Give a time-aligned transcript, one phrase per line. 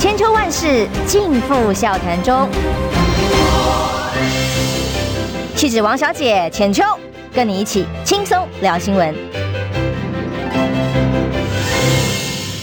[0.00, 2.48] 千秋万世尽付笑谈中。
[5.56, 6.84] 气质王小姐浅秋，
[7.34, 9.12] 跟你一起轻松聊新闻。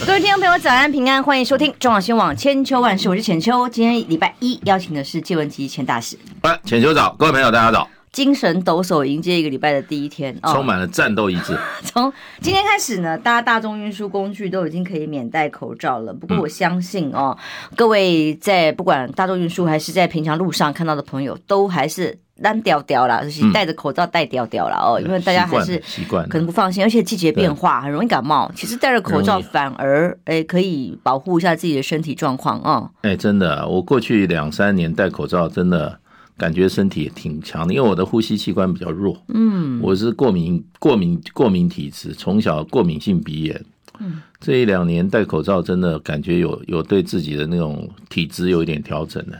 [0.08, 3.68] 各位听众朋友，早安平安，欢迎收听中广新闻网千秋万世，我是浅秋。
[3.68, 6.18] 今天礼拜一邀请的是介文汲钱大使。
[6.44, 7.86] 哎，浅秋早，各位朋友大家早。
[8.16, 11.54] 精神抖擞迎接一个礼拜的第一天，充满了战斗意志。
[11.84, 12.10] 从
[12.40, 16.14] 今天开始呢，搭大众运输工具都已经可以免戴口罩了。
[16.14, 17.38] 不过我相信哦，
[17.76, 28.50] 各位在不管大众运输还是在平常路上看到的朋友，都还是单调调啦，就是戴着口罩戴调调了哦，因为大家还是习惯，可能不放心，而且季节变化很容易感冒。
[28.56, 32.90] 其实戴着口罩反而哎可以保护一下自己的身体状况啊。
[33.02, 36.00] 哎，真的，我过去两三年戴口罩真的。
[36.38, 39.22] 感觉身体也挺强的，因为我的呼吸器官比较弱。
[39.30, 43.66] 嗯，我是过敏、过敏、过敏体质，从小过敏性鼻炎。
[44.00, 49.38] 嗯，这一两年戴口罩，真的感觉有有对自己的那种体质有一点调整了。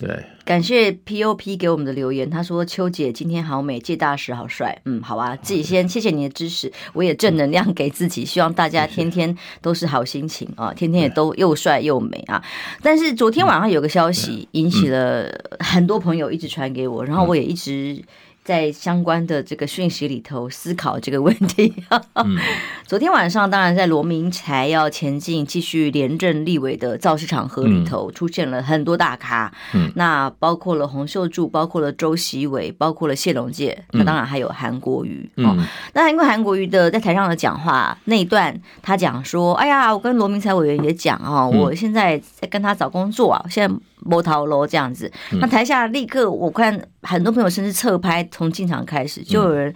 [0.00, 12.42] 对，感谢 POP 给我们的留言，他说：“秋姐今天好美，谢大师好帅。”嗯，好吧，自己先谢谢你的支持，我也正能量给自己，希望大家 天天都是好心情啊，天天也都又帅又美啊。
[12.80, 18.02] 但是昨天晚上有个消息引起了很多朋友一直传给我，然后我也一直。
[18.50, 21.72] 在相关的这个讯息里头思考这个问题。
[22.14, 22.36] 嗯、
[22.84, 29.52] 昨天晚上，当然在罗明才要前进继续连任立委的造势场合里头，出现了很多大咖。
[29.72, 35.30] 嗯，那包括了洪秀柱，包括了周习伟，包括了谢龙介，那当然还有韩国瑜。
[35.36, 35.56] 嗯，哦、
[35.92, 49.74] 那因为韩国瑜的在台上的讲话那一段，他讲说：“哎呀，我跟罗明才委员也讲啊，我现在在跟他找工作啊，现在。”摸头喽，这样子，那台下立刻，我看很多朋友甚至侧拍，从进场开始就有人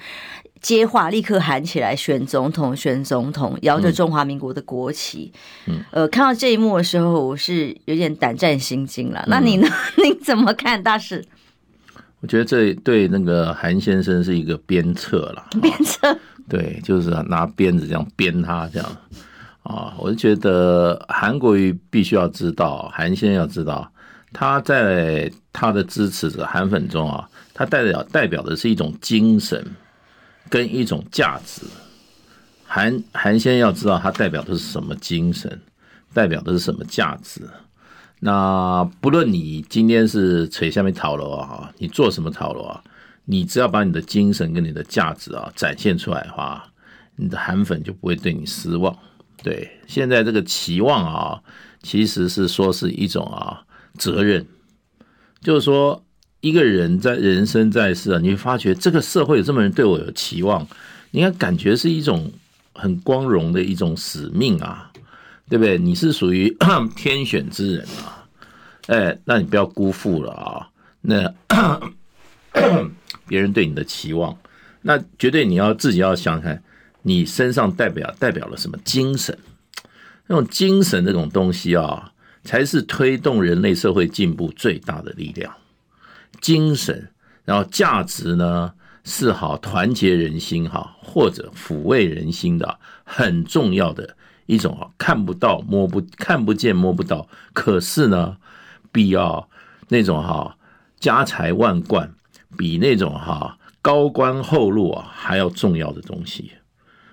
[0.60, 5.30] 接话，立刻喊起来“选总统，选总统”，摇着中华民国的国旗。
[5.66, 9.22] 嗯，呃，看到这一幕的时候，我是有点胆战心惊了。
[9.28, 9.68] 那你呢？
[10.02, 11.22] 你怎么看，大使？
[12.20, 15.46] 我觉得这对那个韩先生是一个鞭策了。
[15.60, 16.16] 鞭策？
[16.48, 18.88] 对，就是拿鞭子这样鞭他，这样
[19.62, 19.92] 啊。
[19.98, 23.90] 我就觉得韩国瑜必须要知道，韩先生要知道。
[24.34, 29.64] 他在他的支持者韩粉中啊，他代表代表的是一种精神
[30.50, 31.62] 跟一种价值。
[32.66, 35.60] 韩韩先要知道他代表的是什么精神，
[36.12, 37.48] 代表的是什么价值。
[38.18, 42.82] 那不论你今天是垂下面讨论啊，你做什么讨论啊，
[43.24, 46.66] 你只要把你的精神跟你的价值啊展现出来的话，
[47.14, 48.96] 你的韩粉就不会对你失望。
[49.42, 51.40] 对，现在这个期望啊，
[51.82, 53.62] 其实是说是一种啊。
[53.96, 54.46] 责任，
[55.40, 56.04] 就是说，
[56.40, 60.66] 一个人在人生在世啊，你会发觉这个社会有这么人对我有期望，
[61.10, 62.32] 你应该感觉是一种
[62.74, 64.90] 很光荣的一种使命啊，
[65.48, 65.78] 对不对？
[65.78, 66.54] 你是属于
[66.96, 68.26] 天选之人啊，
[68.88, 70.68] 哎，那你不要辜负了啊，
[71.00, 71.32] 那
[73.26, 74.36] 别人对你的期望，
[74.82, 76.62] 那绝对你要自己要想想看，
[77.02, 79.38] 你身上代表代表了什么精神？
[80.26, 82.10] 那种精神这种东西啊。
[82.44, 85.52] 才是推动人类社会进步最大的力量，
[86.42, 87.08] 精神，
[87.44, 88.72] 然后价值呢
[89.02, 98.36] 是好团结人心哈，或者抚慰人心的很重要的一种啊，看不到摸不看不见摸不到，可是呢，
[98.92, 99.48] 必要
[99.88, 100.54] 那种哈
[101.00, 102.14] 家财万贯，
[102.58, 106.52] 比那种哈高官厚禄啊还要重要的东西，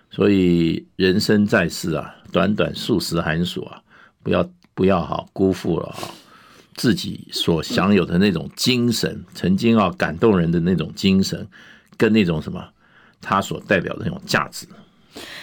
[0.09, 3.81] 所以人生在世啊，短短数十寒暑啊，
[4.21, 4.45] 不要。
[4.81, 6.09] 不要哈辜负了哈
[6.73, 11.47] 自己所享有的那种精神，曾经啊感动人的那种精神，
[11.97, 12.67] 跟那种什么
[13.21, 14.65] 他所代表的那种价值。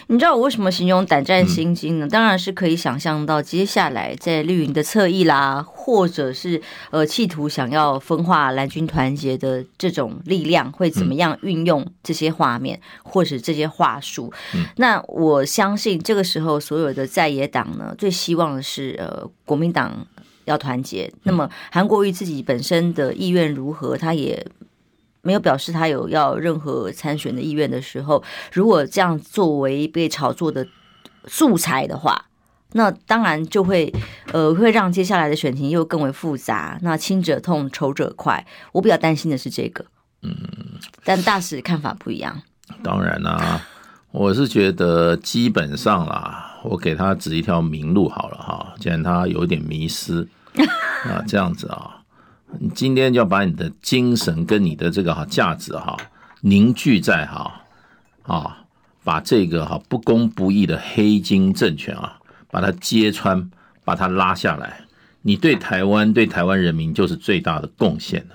[0.08, 2.06] 你知道我为什么形容胆战心惊呢？
[2.06, 14.32] 嗯、当然是可以想象到接下来在绿营的侧翼啦，或者是呃企图想要分化蓝军团结的这种力量会怎么样运用这些画面，嗯、或者这些话术。
[14.54, 20.06] 嗯、那我相信这个时候所有的在野党呢，最希望的是呃国民党
[20.46, 21.12] 要团结。
[21.24, 24.46] 那么韩国瑜自己本身的意愿如何，他也。
[25.28, 30.66] 没有表示他有要任何参选的意愿的时候，如果这样作为被炒作的
[31.26, 32.24] 素材的话，
[32.72, 33.92] 那当然就会
[34.32, 36.78] 呃会让接下来的选情又更为复杂。
[36.80, 38.46] 那亲者痛，仇者快。
[38.72, 39.84] 我比较担心的是这个，
[40.22, 40.34] 嗯，
[41.04, 42.40] 但大使看法不一样。
[42.82, 43.68] 当然啦、啊，
[44.10, 50.26] 我是觉得基本上啦，我给他指一条明路好了哈，既然他有点迷失
[51.04, 51.97] 啊，这样子啊。
[52.60, 55.96] 你今天就要把你的精神跟你的这个哈价值哈
[56.40, 57.62] 凝聚在哈
[58.22, 58.58] 啊，
[59.04, 62.18] 把这个哈不公不义的黑金政权啊，
[62.50, 63.50] 把它揭穿，
[63.84, 64.80] 把它拉下来，
[65.22, 68.34] 你对台湾、对台湾人民就是最大的贡献了。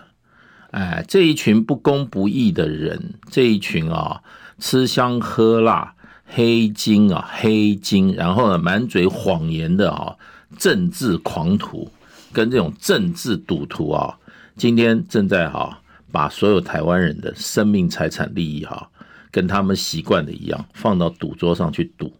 [0.72, 4.22] 哎，这一群不公不义的人，这一群啊，
[4.58, 5.94] 吃香喝辣、
[6.26, 10.16] 黑金啊、黑金，然后呢，满嘴谎言的啊，
[10.58, 11.92] 政治狂徒
[12.34, 14.18] 跟这种政治赌徒啊，
[14.58, 15.80] 今天正在哈，
[16.12, 18.90] 把所有台湾人的生命财产利益哈，
[19.32, 22.12] 跟他们习惯的一样，放到赌桌上去赌，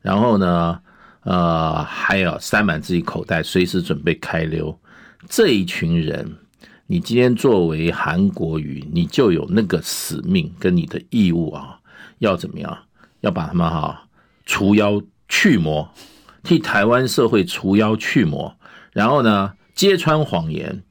[0.00, 0.80] 然后呢，
[1.24, 4.78] 呃，还要塞满自己口袋，随时准备开溜。
[5.28, 6.38] 这一群人。
[6.88, 11.78] 你今天作为韩国瑜，你就有那个使命跟你的义务啊，
[12.18, 12.76] 要怎么样？
[13.20, 14.06] 要把他们哈
[14.44, 15.88] 除妖去魔，
[16.42, 18.54] 替台湾社会除妖去魔，
[18.92, 20.82] 然后呢，揭穿谎言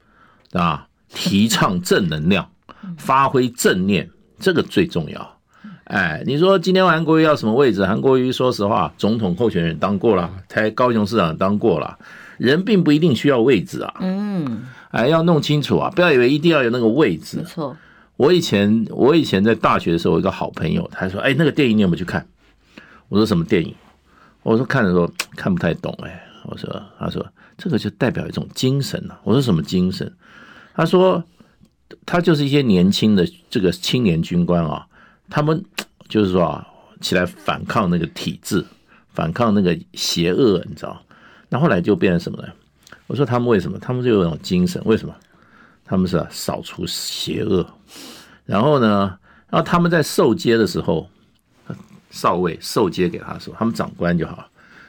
[0.53, 2.49] 啊，提倡正能量，
[2.97, 4.09] 发挥正念，
[4.39, 5.37] 这个最重要。
[5.85, 7.85] 哎，你说今天韩国瑜要什么位置？
[7.85, 11.97] 韩国瑜说实话，总统候选人当过了，台高雄市长当过了，
[12.37, 13.93] 人并不一定需要位置啊。
[13.99, 14.67] 嗯。
[14.91, 15.89] 哎，要弄清楚啊！
[15.95, 17.37] 不要以为一定要有那个位置。
[17.37, 17.77] 没错，
[18.17, 22.27] 我以前我以前在大学的时候，我一个好朋友，他说：“哎，那个电影你有没有去看？”
[23.07, 23.73] 我说：“什么电影？”
[24.43, 27.25] 我说：“看的时候看不太懂。”哎，我说：“他说
[27.57, 30.11] 这个就代表一种精神了。”我说：“什么精神？”
[30.73, 31.23] 他说
[32.05, 34.87] ：“他就是一些年轻的这个青年军官啊，
[35.29, 35.63] 他们
[36.09, 36.67] 就是说啊，
[36.99, 38.65] 起来反抗那个体制，
[39.09, 41.01] 反抗那个邪恶，你知道？
[41.49, 42.47] 那后来就变成什么呢？”
[43.07, 43.77] 我说他们为什么？
[43.79, 45.13] 他们就有一种精神，为什么？
[45.83, 47.65] 他们是啊，扫除邪恶。
[48.45, 49.17] 然后呢，
[49.49, 51.09] 然后他们在受接的时候，
[52.09, 54.47] 少尉受接给他说，他们长官就好。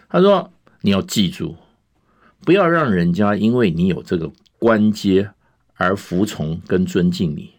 [0.08, 0.52] 他说
[0.82, 1.56] 你要记住，
[2.44, 5.30] 不要让人家因为你有这个官阶
[5.74, 7.52] 而服从跟尊敬你。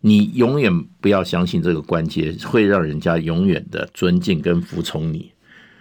[0.00, 5.32] 你永远不要相信这个官阶会让人家永远的尊敬跟服从你。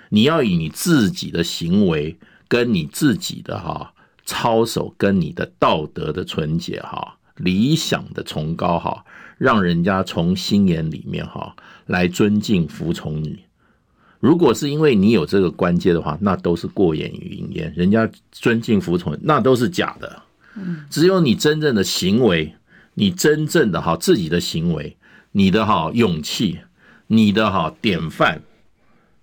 [0.09, 2.17] 你要以你自己的行为
[2.47, 3.91] 跟你自己的哈。
[4.25, 9.03] 操守跟你的道德的纯洁哈，理想的崇高哈，
[9.37, 11.53] 让人家从心眼里面哈
[11.87, 13.43] 来尊敬服从你。
[14.23, 20.23] 如果是因为你有这个官阶的话，那都是过眼云烟，人家尊敬服从那都是假的。
[20.89, 22.55] 只有你真正的行为，
[22.93, 24.95] 你真正的哈自己的行为，
[25.33, 26.57] 你的哈勇气，
[27.07, 28.41] 你的哈典范，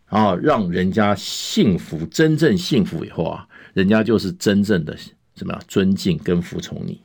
[0.05, 3.49] 啊让人家幸福，真正幸福以后啊。
[3.73, 4.95] 人家就是真正的
[5.35, 7.01] 怎么样尊敬跟服从你。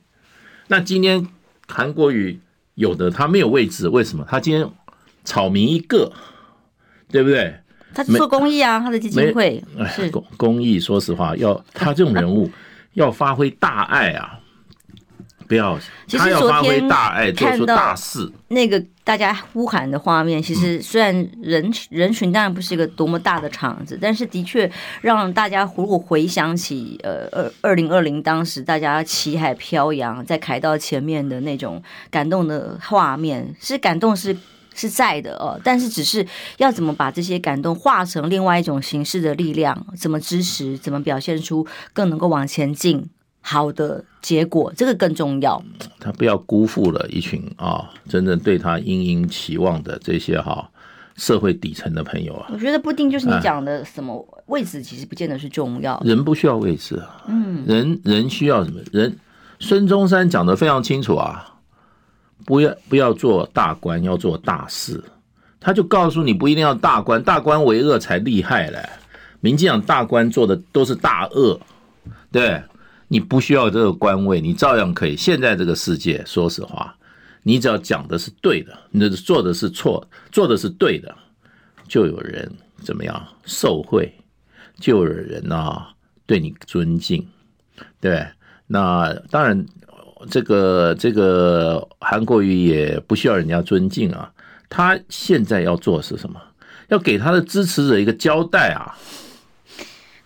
[0.67, 1.25] 那今天
[1.65, 2.37] 韩国瑜
[2.73, 4.25] 有的他没有位置，为什么？
[4.27, 4.69] 他今天
[5.23, 6.11] 草民一个，
[7.07, 7.55] 对不对？
[7.95, 9.63] 他做公益啊，他的基金会
[9.95, 10.79] 是公公益。
[10.79, 12.51] 说实话，要 他这种人物
[12.93, 14.39] 要发挥大爱啊。
[15.47, 15.77] 不要，
[16.17, 18.27] 他要发挥大爱，做出大事。
[18.47, 24.67] 那个大家呼喊的画面，其实虽然人人群当然不是一个多么大的场子，但是的确
[25.01, 34.35] 让大家如果回想起呃二二零二零当时大家旗海飘扬在凯道前面的那种感动的画面，是感动是
[34.75, 36.23] 是在的哦，但是只是
[36.57, 43.09] 要怎么把这些感动化成另外一种形式的力量，怎么支持，怎么表现出更能够往前进。
[43.47, 45.63] 好的结果，这个更重要。
[45.99, 50.67] 他不要辜负了一群啊，真正对他殷殷期望的这些哈
[51.15, 52.49] 社会底层的朋友啊。
[52.51, 56.01] 我觉得不定就是你讲的什么位置，其实不见得是重要。
[56.03, 58.79] 人不需要位置啊，嗯，人人需要什么？
[58.91, 59.15] 人
[59.59, 61.54] 孙中山讲的非常清楚啊，
[62.43, 65.03] 不要不要做大官，要做大事。
[65.59, 68.89] 他就告诉你，不一定要大官，大官为恶才厉害嘞。
[69.39, 71.59] 民进党大官做的都是大恶，
[72.31, 72.61] 对。
[73.07, 75.15] 你不需要这个官位，你照样可以。
[75.15, 76.93] 现在这个世界，说实话，
[77.43, 81.15] 你只要讲的是对的，你做的是错，做的是对的，
[81.87, 82.51] 就有人
[82.83, 84.11] 怎么样受贿，
[84.79, 85.93] 就有人啊
[86.25, 87.23] 对你尊敬，
[88.01, 88.25] 对。
[88.65, 89.63] 那当然，
[90.29, 94.31] 这个这个韩国瑜也不需要人家尊敬啊。
[94.69, 96.41] 他现在要做是什么？
[96.89, 98.95] 要给他的支持者一个交代啊。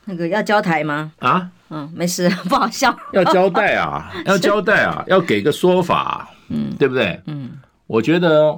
[0.06, 1.12] 那个要交台吗？
[1.20, 1.52] 啊？
[1.70, 2.98] 嗯，没事， 不好笑。
[3.14, 7.22] 要交代啊， 要交代啊，要给个说法，嗯，对不对？
[7.28, 7.52] 嗯，
[7.86, 8.58] 我觉得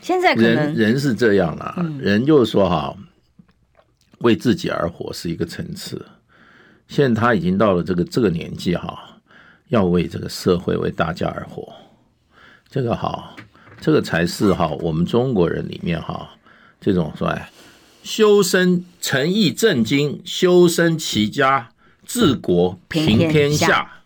[0.00, 2.92] 现在可能人人是这样啦，人就是说哈，
[4.18, 6.04] 为自己而活是一个层次。
[6.88, 8.98] 现在他已经到了这个这个年纪哈，
[9.68, 11.72] 要为这个社会为大家而活，
[12.68, 13.36] 这个好，
[13.80, 16.28] 这个才是哈我们中国人里面哈
[16.80, 17.48] 这种说哎。
[18.04, 21.68] 修身、诚意、正经，修身齐家，
[22.06, 24.00] 治国平天下。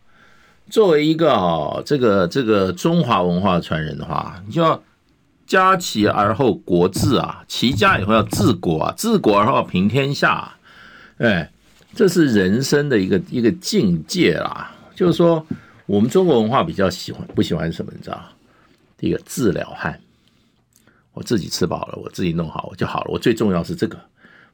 [0.69, 4.83] 作为一个啊，这个这个中华文化传人的话，你就要
[5.47, 10.55] 家齐而后国治啊，齐家以后要治国啊，治国而后平天下。
[11.19, 11.52] 哎，
[11.95, 14.75] 这是人生的一个一个境界啦。
[14.95, 15.45] 就是说，
[15.87, 17.93] 我们中国文化比较喜欢不喜欢什么？
[17.95, 18.23] 你知道？
[18.97, 19.99] 第一个自了汉，
[21.13, 23.11] 我自己吃饱了，我自己弄好我就好了。
[23.11, 23.99] 我最重要是这个，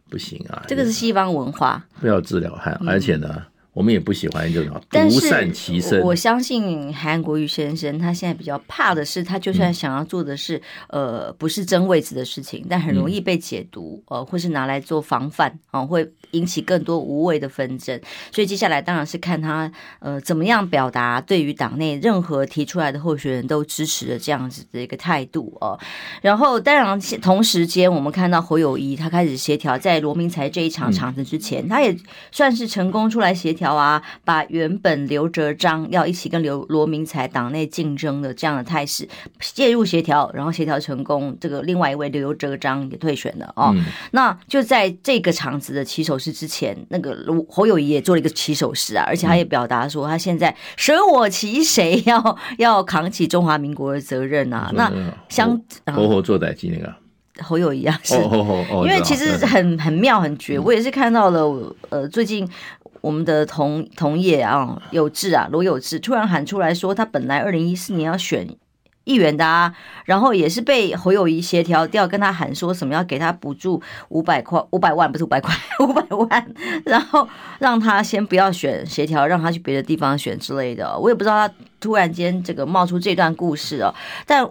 [0.09, 0.65] 不行啊。
[0.67, 3.29] 这个是西方文化，不要自了汉，而且呢。
[3.31, 3.43] 嗯
[3.75, 6.01] 我们也不喜欢这种独善其身。
[6.01, 17.99] 我相信韩国瑜先生他现在比较怕的是，他就算想要做的是、嗯、呃不是争位置的事情，但很容易被解读，呃或是拿来做防范啊、呃，会引起更多无谓的纷争。
[18.33, 19.71] 所以接下来当然是看他
[20.01, 25.87] 呃怎么样表达对于党内任何提出来的候选人都支持的这样子的一个态度哦、呃。
[26.21, 31.97] 然后当然同时间我们看到侯友谊他开始协调，在罗明才这一场场子之前，嗯、他也
[32.33, 33.79] 算是成功出来协调。
[33.79, 39.09] 啊，把原本刘哲章要一起跟刘罗明才党内竞争的这样的态势
[39.41, 43.73] 介入协调，然后协调成功，这个另外一位刘哲章也退选了哦。
[43.77, 47.17] 嗯、那就在这个场子的起手式之前，那个
[47.49, 54.71] 侯友谊也做了一个起手式啊，而且他也表达说，他现在舍我其谁，要 要扛起中华民国的责任啊。
[54.75, 54.93] 那
[55.29, 56.93] 相侯侯做代机那个
[57.43, 58.17] 侯友谊啊，是，
[58.85, 62.49] 因为其实很很妙很绝，我也是看到了，呃，最近。
[63.01, 68.45] 我们的同同业啊，有志啊，罗有志突然喊出来说，他本来二零一四年要选
[69.09, 69.75] 议员的啊，
[70.05, 77.27] 然后也是被侯友谊协调调，跟他喊说什么要给他补助五百块、五百万，不是五百块， 五百万，然后
[77.59, 80.99] 让他先不要选，协调让他去别的地方选之类的。
[80.99, 83.95] 我也不知道他突然间这个冒出这段故事哦，
[84.27, 84.49] 但。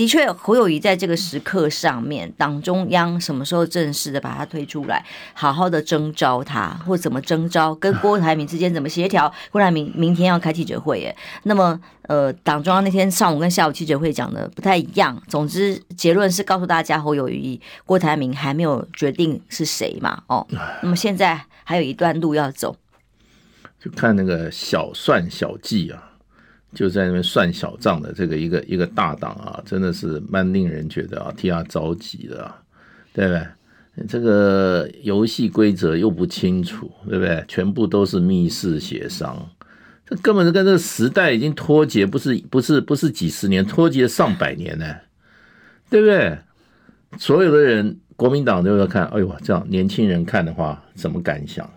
[0.00, 5.04] 的确，侯友谊在这个时刻上面，党中央什么时候正式的把他推出来，
[5.34, 9.30] 好好的征召他，或怎么征召，跟郭台铭之间怎么协调？
[9.52, 11.78] 郭台铭明天要开记者会，耶，那么
[12.08, 15.22] 呃，党中央那天上午跟下午记者会讲的不太一样。
[15.28, 20.22] 总之，结论是告诉大家，侯友谊、郭台铭还没有决定是谁嘛？
[20.28, 20.46] 哦，
[20.82, 22.74] 那么现在还有一段路要走，
[23.78, 26.09] 就看那个小算小计啊。
[26.74, 32.62] 就在那边算小账的这个一个一个大党啊，真的是蛮令人觉得啊替他着急的啊，
[33.12, 33.46] 对不对？
[34.08, 37.44] 这个游戏规则又不清楚，对不对？
[37.48, 39.36] 全部都是密室协商，
[40.06, 44.94] 这根本是跟这个时代已经脱节，不是不是不是几十年，脱节上百年呢，
[45.90, 46.38] 对不对？
[47.18, 51.68] 所有的人，国民党都要看，哎呦，这样年轻人看的话，什么感想？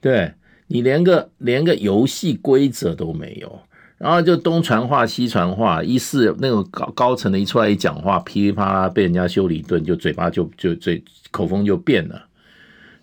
[0.00, 0.32] 对，
[0.66, 3.60] 你连个连个游戏规则都没有。
[3.98, 12.22] 然后就东传话西传话，一四那个高高层的一出来一讲话，噼里啪啦被人家修理一顿，就嘴巴就就嘴口风就变了。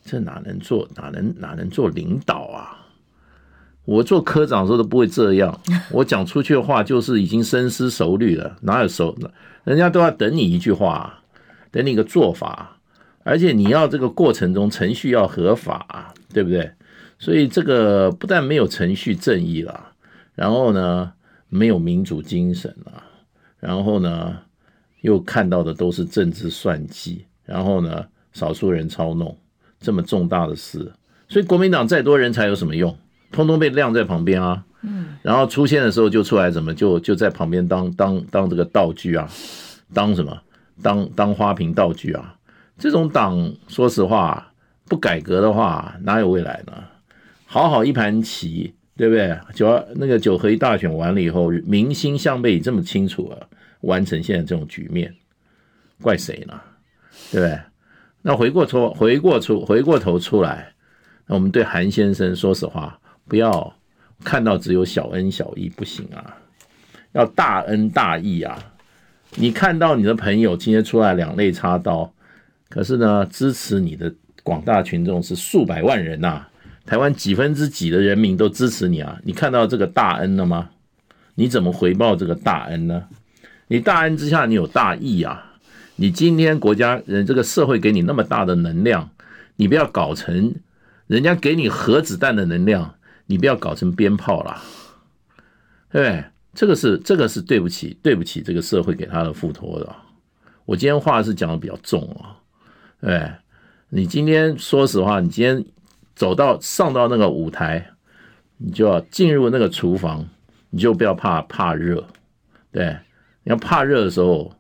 [0.04, 2.80] 这哪能做哪能哪能做领导啊？
[3.86, 5.60] 我做科长的时候都不会这样，
[5.92, 9.16] 我讲出去的话就是已经深思熟虑了，哪有熟？
[9.64, 11.22] 人家都要等你一句话，
[11.72, 12.78] 等你一个做法，
[13.24, 16.72] 而且你要这个过程中程序要合法，对不对？
[17.18, 19.93] 所以这个不但没有程序正义了。
[20.36, 21.14] 然后呢，
[21.50, 23.04] 没有民主精神啊。
[23.60, 24.38] 然后呢，
[25.02, 27.26] 又看到的都是政治算计。
[27.46, 29.38] 然后呢，少数人操弄
[29.80, 30.92] 这么重大的事，
[31.28, 32.98] 所以国民党再多人才有什么用？
[33.32, 34.64] 通通被晾在旁边啊。
[34.82, 35.18] 嗯。
[35.22, 39.30] 然后出现的时候就出来，怎么就就在旁边当当当这个道具啊？
[39.94, 40.42] 当什么？
[40.82, 42.36] 当当花瓶道具啊？
[42.78, 44.52] 这种党，说实话，
[44.86, 46.74] 不改革的话，哪有未来呢？
[47.46, 48.74] 好好一盘棋。
[48.96, 49.38] 对不对？
[49.56, 53.38] 九二那个九合一大选完了以后，民心向背这么清楚啊，
[53.82, 55.14] 完成现在这种局面，
[56.02, 56.60] 怪谁呢？
[57.32, 57.60] 对不对？
[58.22, 60.74] 那回过头，回过头，回过头出来，
[61.28, 63.76] 那我们对韩先生说实话，不要
[64.24, 66.38] 看到只有小恩小义不行啊，
[67.14, 68.58] 要大恩大义啊！
[69.36, 72.14] 你看到你的朋友今天出来两肋插刀，
[72.70, 76.50] 可是呢，支持你的广大群众是数百万人呐、啊。
[76.86, 79.18] 台湾几分之几的人民都支持你啊？
[79.24, 80.70] 你看到这个大恩了吗？
[81.36, 83.08] 你怎么回报这个大恩呢？
[83.68, 85.54] 你大恩之下，你有大义啊！
[85.96, 89.10] 你今天国家人这个社会给你那么大的能量，
[89.56, 90.54] 你不要搞成
[91.08, 92.96] 人家给你核子弹的能量，
[93.28, 94.62] 你不要搞成鞭炮啦，
[95.90, 96.26] 对不对？
[96.54, 99.96] 这个是这个是对不起对不起这个社会给他的付托的。
[100.66, 102.38] 我今天话是讲的比较重啊，
[103.00, 103.32] 对？
[103.90, 105.64] 你今天说实话，你今天。
[106.16, 107.86] 走到上到那个舞台，
[108.58, 110.26] 你就要进入那个厨房，
[110.70, 112.06] 你就不要怕怕热，
[112.72, 112.96] 对，
[113.44, 114.52] 你要怕热的时候，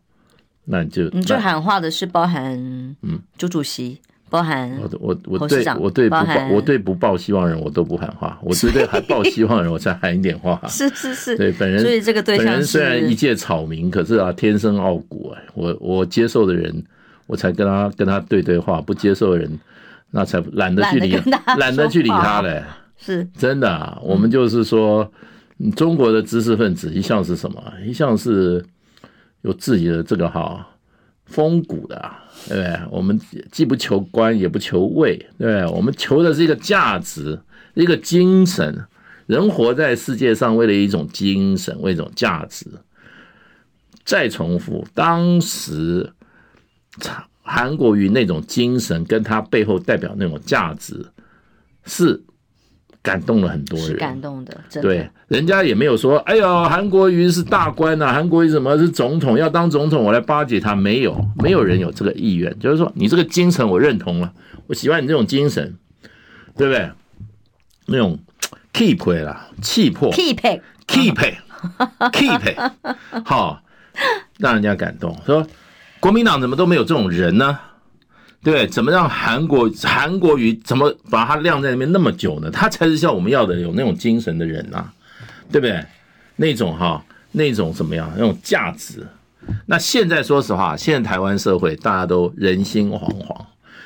[0.65, 2.53] 那你就你就喊话的是包含
[3.01, 16.83] 嗯，朱主席，嗯、包含我我我对我对不抱我对不抱希望人我都不喊话，我 只对还抱希望人我才喊一点话，是是是，对本人所以这个对象本人虽然一介草民，可是啊天生傲骨哎，我我接受的人
[17.27, 19.59] 我才跟他跟他对对话，不接受的人。
[20.15, 21.19] 那才懒得去理，
[21.57, 22.63] 懒得去理他嘞。
[22.95, 25.11] 是真的啊，我们就是说，
[25.75, 27.61] 中国的知识分子一向是什么？
[27.83, 28.63] 一向是
[29.41, 30.65] 有自己的这个哈
[31.25, 32.11] 风骨的，
[32.47, 32.79] 对不对？
[32.91, 33.19] 我们
[33.51, 35.65] 既不求官，也不求位，对不对？
[35.75, 37.37] 我们求的是一个价值，
[37.73, 38.85] 一个精神。
[39.25, 42.67] 人活在世界上，为了一种精神，为一种价值。
[44.05, 46.13] 再重复，当时
[47.43, 51.05] 韩国瑜那种精神，跟他背后代表那种价值，
[51.85, 52.23] 是
[53.03, 53.97] 感动了很多人。
[53.97, 54.59] 感动的。
[54.81, 60.75] 对，人家也没有说，哎呦，韩国瑜是大官呐，韩国瑜什么是总统，要当总统，我来巴结他。
[60.75, 62.57] 没有，没有人有这个意愿。
[62.57, 64.33] 就是说，你这个精神我认同了，
[64.67, 65.77] 我喜欢你这种精神，
[66.57, 66.89] 对不对？
[67.85, 68.17] 那种。
[68.73, 72.71] keep 啦，气魄，keep，keep，keep，
[73.23, 73.61] 好，
[74.39, 75.15] 让人家感动。
[75.27, 75.45] 说
[76.03, 77.57] 国民党怎么都没有这种人呢？
[78.43, 82.51] 对，怎么让韩国韩国瑜怎么把他晾在那边那么久呢？
[82.51, 84.83] 他才是像我们要的有那种精神的人呐，
[85.49, 85.81] 对不对？
[86.35, 88.11] 那种哈，那种怎么样？
[88.17, 89.07] 那种价值。
[89.67, 93.45] 那现在说实话，现在台湾社会大家都人心惶惶，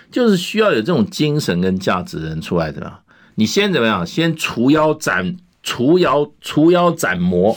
[0.09, 2.91] 就是需要有这种精神跟价值人出来的。
[3.35, 4.03] 你先怎么样？
[4.03, 7.55] 先除妖斩除妖除妖斩魔。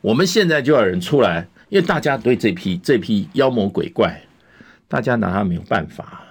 [0.00, 4.22] 我们现在就要人出来，因为大家对这批这批妖魔鬼怪，
[4.88, 6.24] 大家拿他没有办法。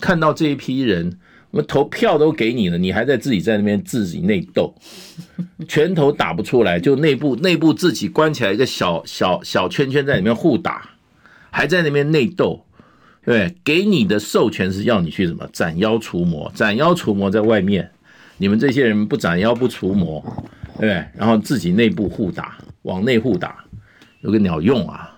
[0.00, 1.18] 看到这一批人，
[1.50, 4.74] 我们投票都给你了，你还在自己在那边自己内斗，
[5.66, 10.90] 拳头打不出来，就内部内部自己关起来一个小小小圈圈在里面互打，
[11.50, 12.64] 还在那边内斗。
[13.24, 17.90] 对，给你的授权是要你去什么斩妖除魔，斩妖除魔在外面，
[18.36, 20.24] 你们这些人不斩妖不除魔，
[20.78, 21.04] 对？
[21.16, 23.64] 然后自己内部互打，往内互打，
[24.26, 25.15] 有个鸟用啊！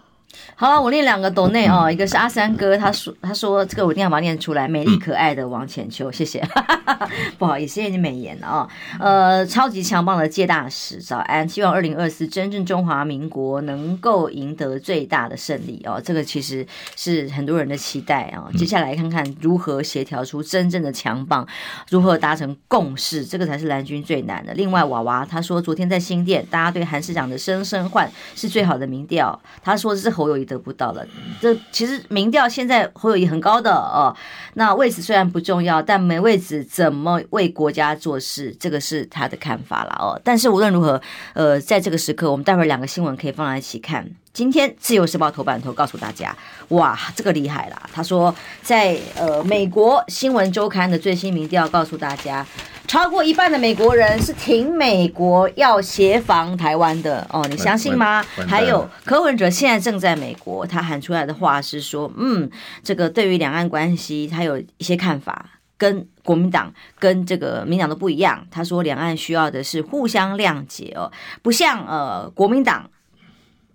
[0.60, 6.44] 好了，我念两个抖内哦，一个是阿三哥，他说他说这个我一定要把它念出来，美丽可爱的王浅秋，谢谢，
[7.38, 8.68] 不好意思，谢谢你美颜了哦。
[8.98, 18.50] 呃，超级强棒的介大使，早安，希望二零二四真正中华民国能够赢得最大的胜利哦，这个其实是很多人的期待哦。
[18.58, 21.46] 接下来看看如何协调出真正的强棒，
[21.88, 24.52] 如何达成共识，这个才是蓝军最难的。
[24.54, 30.47] 另外，娃娃他说昨天在新店，大家对韩市长的声声唤是最好的民调，他说这是侯友宜。
[30.48, 31.06] 得不到了，
[31.40, 34.16] 这其实民调现在侯友宜很高的哦。
[34.54, 40.18] 那位置虽然不重要，但没位置怎么为国家做事，这个是他的看法了哦。
[40.24, 41.00] 但是无论如何，
[41.34, 44.08] 呃，在这个时刻，我们待会儿两个新闻可以放在一起看。
[44.32, 46.36] 今天《自由时报》头版头告诉大家，
[46.68, 47.82] 哇，这个厉害啦！
[47.92, 52.46] 他说在，在呃美国新闻周刊的最新民调告诉大家。
[52.86, 58.24] 超过一半的美国人是挺美国要协防台湾的哦，你相信吗？
[58.48, 62.50] 还有柯文哲现在正在美国，他喊出来的话是说，嗯，
[62.82, 68.46] 这个对于两岸关系，他有一些看法，跟国民党跟这个民党都不一样。
[68.50, 71.12] 他说，两岸需要的是互相谅解哦，
[71.42, 72.88] 不像呃国民党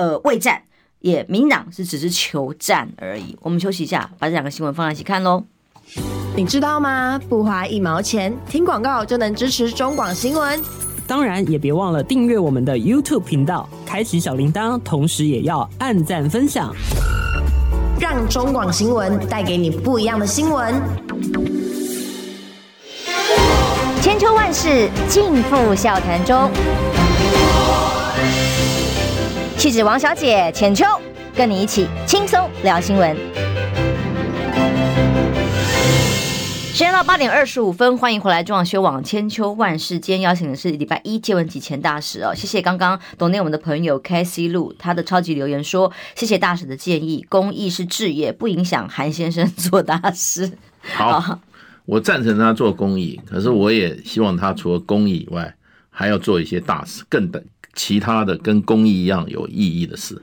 [0.03, 0.61] 呃畏战，
[0.99, 3.37] 也民党是只是求战而已。
[3.41, 5.45] 我们休息一下，把这两个新闻放在一起看喽。
[6.35, 7.17] 你知道吗？
[7.29, 10.61] 不花一毛钱，听广告就能支持中广新闻。
[11.07, 16.75] 当然，也别忘了订阅我们的 YouTube 频道，开启小铃铛，同时也要按赞分享，
[17.97, 20.75] 让中广新闻带给你不一样的新闻。
[24.01, 26.51] 千秋万世尽付笑谈中，
[29.63, 30.83] 气质王小姐浅秋，
[31.33, 33.15] 跟你一起轻松聊新闻。
[36.73, 39.97] 时间到八点二十五分，欢迎回来中广新闻网千秋万世。
[39.97, 50.51] 今天邀请的是礼拜一借问及前大使哦，谢谢刚刚懂内我们的朋友 Casey Lu，他的超级留言说：谢谢大使的建议，公益是置业，不影响韩先生做大事。
[50.81, 51.39] 好，好，
[51.85, 55.55] 我赞成他做公益，可是我也希望他除了公益以外，
[55.89, 57.41] 还要做一些大事，更的
[57.73, 60.21] 其他的跟公益一样有意义的事。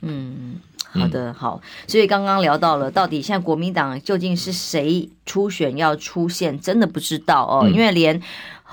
[0.00, 0.60] 嗯。
[0.94, 8.20] 好的，好，所以刚刚聊到了，到底现在国民党究竟是谁初选要出现，真的不知道哦，因为连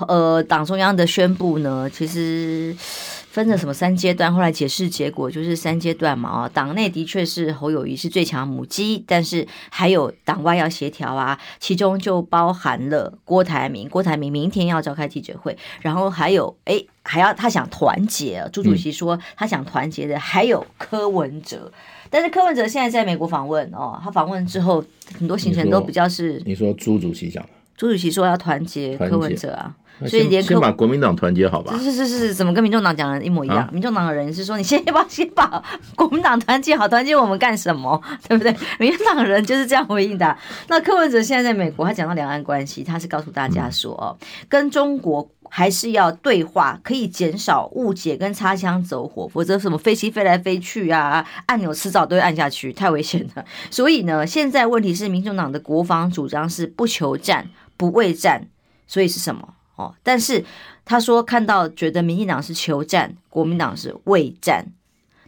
[0.06, 2.76] 呃党中央的宣布呢，其实。
[3.30, 4.34] 分了什么三阶段？
[4.34, 6.28] 后来解释结果就是三阶段嘛。
[6.28, 13.88] 啊，党内的确是侯友谊是最强母鸡，但是还有党外要协调啊，其中就包含了郭台铭。
[13.88, 18.44] 郭台铭明天要召开记者会，然后还有哎，还要他想团结。
[18.52, 21.72] 朱主席说他想团结的还有柯文哲，
[22.10, 24.84] 但是柯文哲现在在美国访问哦，他访问之后
[25.16, 26.42] 很多行程都比较是。
[26.44, 27.50] 你说朱主席讲的？
[27.76, 29.76] 朱主席说要团结柯文哲啊。
[30.06, 31.76] 所以连先把国民党团结好吧？
[31.78, 33.58] 是是是是，怎么跟民众党讲的一模一样？
[33.58, 35.62] 啊、民众党的人是说，你先把先把
[35.94, 38.00] 国民党团结好，团结我们干什么？
[38.28, 38.54] 对不对？
[38.78, 40.36] 民众党的人就是这样回应的。
[40.68, 53.44] 那柯文哲现在在美国，他讲到两岸关系，他是告诉大家说，哦、嗯，跟中国还是要对话，可以减少误解跟擦枪走火，否则什么飞机飞来飞去啊，按钮迟早都会按下去，太危险了。
[53.70, 58.46] 所以呢，现在问题是，民众党的国防主张是不求战、不畏战，
[58.86, 59.54] 所以是什么？
[59.80, 60.44] 哦，但是
[60.84, 64.66] 他说看到觉得民进党是求战，国民党是畏战，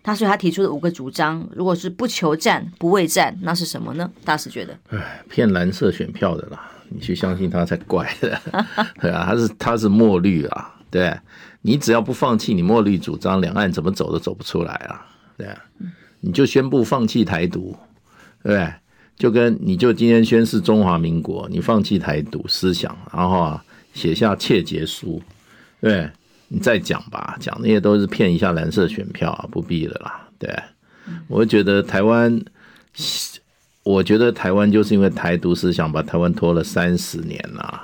[0.03, 4.11] 他所以他提出的五个主张，如果是不求战不畏战，那是什么呢？
[4.25, 8.39] 大师觉得，哎，骗蓝色选票的啦，你去相信他才怪的，
[9.01, 11.17] 对啊，他是他是墨绿啊，对，
[11.63, 15.07] 你只要不放弃你墨绿主张，两岸怎么走都走不出来啊，
[15.39, 15.57] 对啊，
[16.21, 17.77] 你就宣布放弃台独，
[18.43, 18.75] 对不对？
[19.17, 23.65] 就跟你就今天宣誓中华民国，你放弃台独思想，然后啊。
[23.93, 25.23] 写下切结书，
[25.81, 26.11] 对，
[26.49, 30.29] 你再讲吧，讲那些都是骗一下蓝色选票啊，不必了啦。
[30.39, 30.51] 对，
[31.29, 32.43] 我觉得台湾，
[33.83, 37.81] 我觉得台湾就是因为台独思想把台湾拖了三十年呐，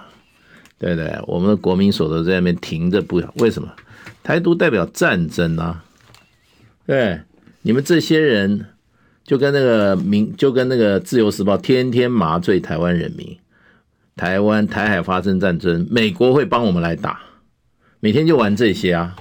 [0.79, 3.73] 对对，我们的国民所得在那边停着不了，为什么？
[4.23, 5.85] 台独代表战争啊，
[6.87, 7.21] 对，
[7.62, 8.66] 你们这些人
[9.25, 13.38] 就跟那个民，就跟那个自由时报天天麻醉台湾人民。
[14.18, 17.20] 台湾台海发生战争，美国会帮我们来打，
[18.00, 19.14] 每天就玩这些啊！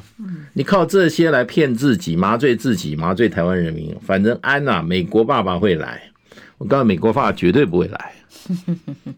[0.53, 3.95] 你靠这些来骗自己，麻醉自己，麻醉台湾人民。
[4.03, 6.01] 反正安呐，美国爸爸会来，
[6.57, 8.11] 我告诉美国爸爸绝对不会来，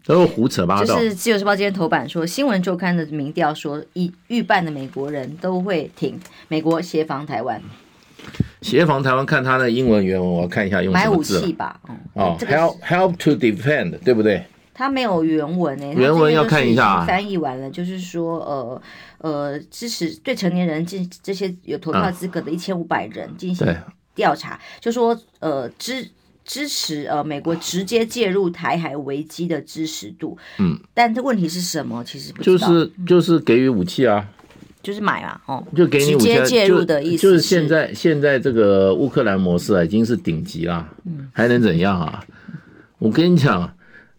[0.04, 0.96] 都是胡扯八道。
[0.96, 7.58] 就是自由时报今天头版说，新闻周刊的民调说，一预办的美国人都会挺美国协防台湾，
[8.60, 9.24] 协防台湾。
[9.24, 11.40] 看他的英文原文，我看一下用什么字。
[11.40, 11.80] 买武器吧，
[12.12, 14.44] 哦，help help to defend，对不对？
[14.80, 17.04] 他没有原文诶，原文要看一下。
[17.04, 18.82] 翻译完了，就是说，呃
[19.18, 23.76] 呃，支持对成年人进这些有投票资格的一千五百人进行
[24.14, 26.08] 调查，嗯、就说，呃支
[26.46, 30.38] 支持呃美国直接介入台海危机的支持度。
[30.58, 32.02] 嗯，但这问题是什么？
[32.02, 34.26] 其实就是就是给予武器啊，
[34.82, 42.24] 就是买嘛，哦，就给你直接介入的意思就，就是现在现在这个乌克兰模式啊，已经是顶级了，嗯，还能怎样啊？
[42.96, 43.70] 我跟你讲。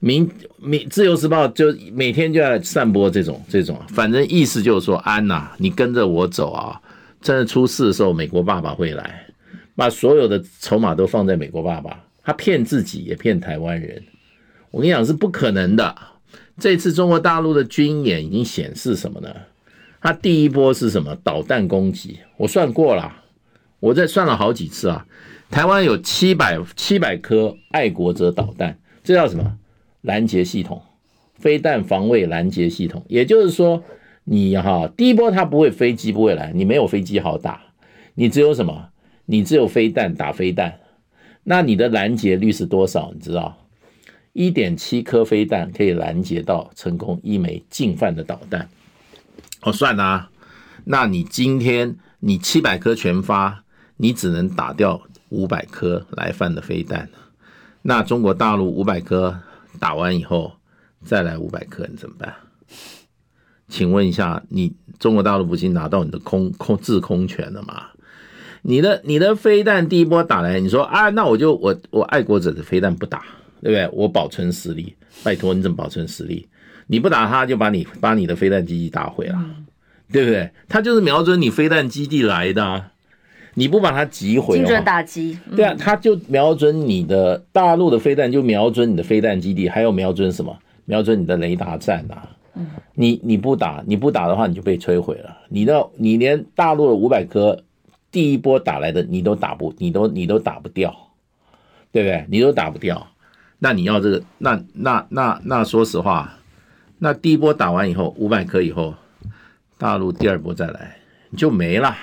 [0.02, 6.82] 民民自由时报就每天就要散播这种这种，反正意思就是说，安呐，你跟着我走啊，
[7.22, 9.28] 真的出事的时候，美国爸爸会来，
[9.76, 14.02] 把所有的筹码都放在美国爸爸，他骗自己也骗台湾人，
[14.72, 15.96] 我跟你讲是不可能的。
[16.60, 19.30] 这次中国大陆的军演已经显示什么呢？
[20.02, 21.16] 他第一波是什么？
[21.24, 23.12] 导弹攻击，我算过了，
[23.80, 25.06] 我在算了好几次啊，
[25.52, 29.58] 台湾有七百七百颗爱国者导弹，这叫什么？
[30.02, 30.82] 拦截系统，
[31.36, 33.84] 飞弹防卫拦截系统，也就是说，
[34.24, 37.62] 你哈第一波它不会飞机不会来，你没有飞机好打，
[38.16, 38.90] 你只有什么？
[39.26, 40.80] 你只有飞弹打飞弹，
[41.44, 43.12] 那你的拦截率是多少？
[43.14, 43.58] 你知道？
[44.34, 48.70] 一点七颗飞弹可以拦截到成功一枚进犯的导弹。
[49.62, 50.32] 哦，算了啊，
[50.86, 53.64] 那你今天你七百颗全发，
[53.98, 57.10] 你只能打掉五百颗来犯的飞弹，
[57.84, 59.40] 那中国大陆五百颗。
[59.82, 60.54] 打完以后
[61.04, 62.32] 再来五百克，你怎么办？
[63.68, 67.88] 请问一下，你中国大陆不是拿到你的空空制空权了吗？
[68.62, 73.24] 你的你的飞弹第一波打来，你说啊，那我就我我爱国者的飞弹不打，
[73.60, 73.90] 对不对？
[73.92, 76.48] 我保存实力，拜托你怎么保存实力？
[76.86, 79.44] 你不打他，就把你把你的飞弹基地打毁了，
[80.12, 80.52] 对不对？
[80.70, 82.91] 他就是瞄准你飞弹基地来的啊。
[83.54, 90.58] 你不把它击毁，精准打击，对啊，它就瞄准你的大陆的飞弹，就瞄准你的飞弹基地，还有瞄准什么？
[90.86, 92.16] 瞄准你的雷达站呐。
[92.96, 95.38] 你你不打，你不打的话，你就被摧毁了。
[95.50, 97.64] 你的你连大陆的五百颗
[98.12, 100.94] 第一波打来的，你都打不，你都你都打不掉，
[101.92, 102.26] 对不对？
[102.30, 103.08] 你都打不掉。
[103.60, 106.38] 那你要这个，那那那那说实话，
[107.00, 108.96] 那第一波打完以后，五百颗以后，
[109.78, 110.98] 大陆第二波再来，
[111.30, 111.96] 你就没了。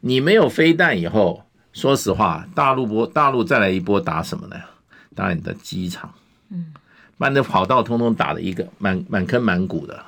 [0.00, 4.56] 你没有飞弹以后，说实话，大陆波大陆再来一波打什么呢？
[5.14, 6.14] 打你的机场，
[6.50, 6.72] 嗯，
[7.18, 10.02] 把你的跑道通通打了一个满满坑满谷的，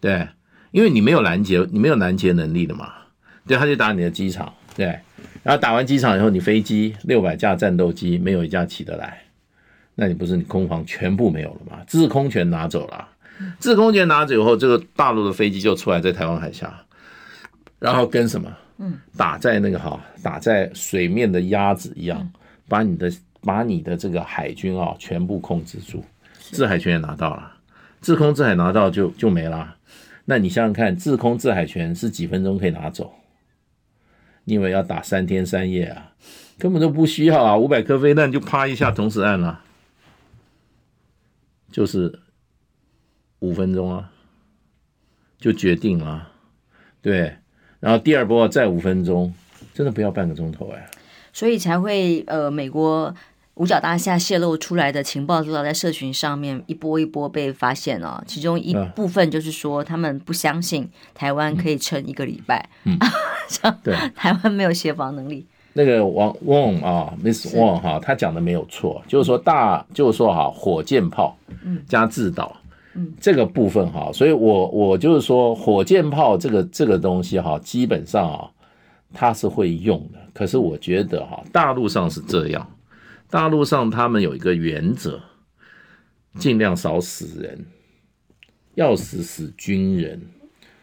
[0.00, 0.28] 对，
[0.70, 2.92] 因为你没有拦截，你没有拦截能力的嘛，
[3.46, 4.86] 对，他就打你的机场，对，
[5.42, 9.22] 然后打完机场以后，你飞机六百架战斗机没有一架起得来，
[9.96, 11.82] 那你不是你空防全部没有了吗？
[11.88, 13.08] 制空权拿走了，
[13.58, 16.72] 制空权拿走以后，这个大陆的飞机就出来在台湾海峡，
[17.80, 18.48] 然后跟什么？
[18.78, 22.32] 嗯，打在那个哈，打在水面的鸭子一样，
[22.68, 26.04] 把你的把你的这个海军啊全部控制住，
[26.38, 27.56] 制海权也拿到了，
[28.00, 29.76] 制空制海拿到就就没了。
[30.24, 33.12] 那你想想看，制空制海权是几分钟可以拿走？
[34.44, 36.12] 你以为要打三天三夜啊？
[36.58, 37.56] 根本都不需要啊！
[37.56, 39.62] 五百颗飞弹就啪一下同时按了，
[41.72, 42.20] 就是
[43.40, 44.12] 五分钟啊，
[45.38, 46.30] 就决定了。
[47.00, 47.36] 对，
[47.82, 49.34] 然后第二波再五分钟，
[49.74, 50.88] 真的不要半个钟头哎。
[51.32, 53.14] 所以才会呃，美国。
[53.56, 58.24] 五角大厦泄露出来的情报，主要在社群上面一波一波被发现了。
[58.26, 62.66] 其中一部分就是说，他们不相信台湾可以撑一个礼拜。
[62.84, 62.98] 嗯，
[63.84, 65.46] 对，台湾没有协防能力。
[65.74, 71.36] 那个王翁啊，Miss Wong 哈，他讲的没有错，就是说大，就是说哈，火箭炮
[71.86, 72.56] 加制导，
[72.94, 78.50] 嗯，这个部分哈，所以我我就是说，火箭炮这个这个东西哈，基本上啊，
[79.14, 80.18] 它是会用的。
[80.34, 82.70] 可是我觉得哈，大陆上是这样。
[83.30, 85.20] 大陆上他们有一个原则，
[86.38, 87.64] 尽量少死人，
[88.74, 90.20] 要死死军人，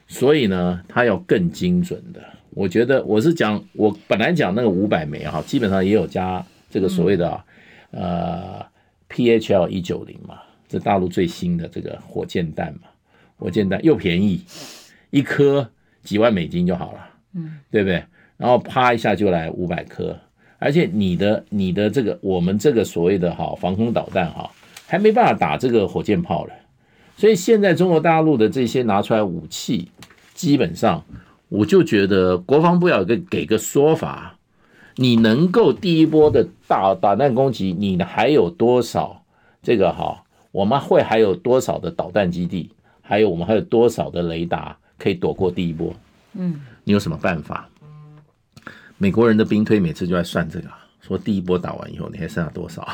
[0.07, 2.19] 所以呢，他要更精准的。
[2.49, 7.39] 我觉得我是讲，我本来讲那个五百枚哈，基本上也有加这个所谓的
[7.91, 8.65] 呃
[9.09, 12.81] PHL 一九零嘛，这大陆最新的这个火箭弹嘛，
[13.37, 14.41] 火箭弹又便宜，
[15.09, 15.67] 一颗
[16.03, 18.03] 几万美金就好了，嗯，对不对？
[18.37, 20.15] 然后啪一下就来五百颗。
[20.59, 24.51] 而且你的你的这个我们这个所谓的哈防空导弹哈
[24.85, 26.53] 还没办法打这个火箭炮了，
[27.17, 29.89] 所以现在中国大陆的这些拿出来武器，
[30.33, 31.03] 基本上
[31.47, 34.37] 我就觉得国防部要给给个说法，
[34.97, 39.23] 你能够第一波的大导弹攻击，你还有多少
[39.63, 40.25] 这个哈？
[40.51, 42.71] 我们会还有多少的导弹基地？
[43.01, 45.93] 还有我们还有多少的雷达可以躲过第一波？
[46.33, 47.67] 嗯，你有什么办法？
[48.97, 50.67] 美国人的兵推每次就在算这个，
[51.01, 52.87] 说第一波打完以后，你还剩下多少？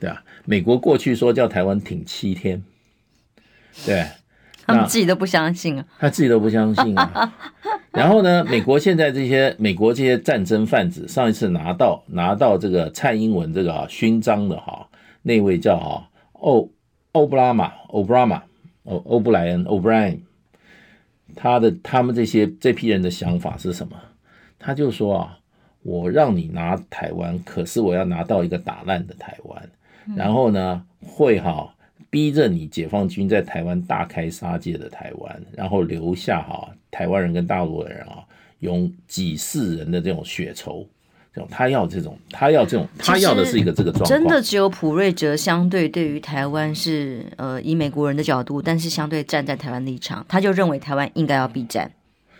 [0.00, 2.62] 对啊，美国过去说叫台湾挺七天，
[3.84, 4.06] 对，
[4.66, 7.32] 他们自己都不相信啊，他自己都不相信啊。
[7.92, 14.88] 然后呢，美国现在这些美国这些战争贩子，上一次拿到拿到这个蔡英文这个勋章的哈，
[15.22, 16.08] 那位叫哈
[16.40, 16.70] 欧
[17.12, 18.42] 欧布拉玛欧布拉玛
[18.84, 20.22] 欧欧布莱恩欧布莱恩，
[21.36, 23.96] 他的他们这些这批人的想法是什么？
[24.58, 25.38] 他就说啊，
[25.82, 29.70] 我让你拿台湾，可是我要拿到一个打烂的台湾，
[30.16, 31.74] 然后呢，会哈
[32.10, 38.24] 逼着你解放军在台湾大开杀戒的台湾，然后留下哈台湾人跟大陆的人啊，
[38.58, 40.86] 用几世人的这种血仇，
[41.34, 44.08] 这种他要这种，他要这种，他要的是一个这个状况。
[44.08, 51.90] 真的只有普瑞哲相对对于台湾是呃以美国人的角度，但是相对站在台湾立场，他就认为台湾应该要避战，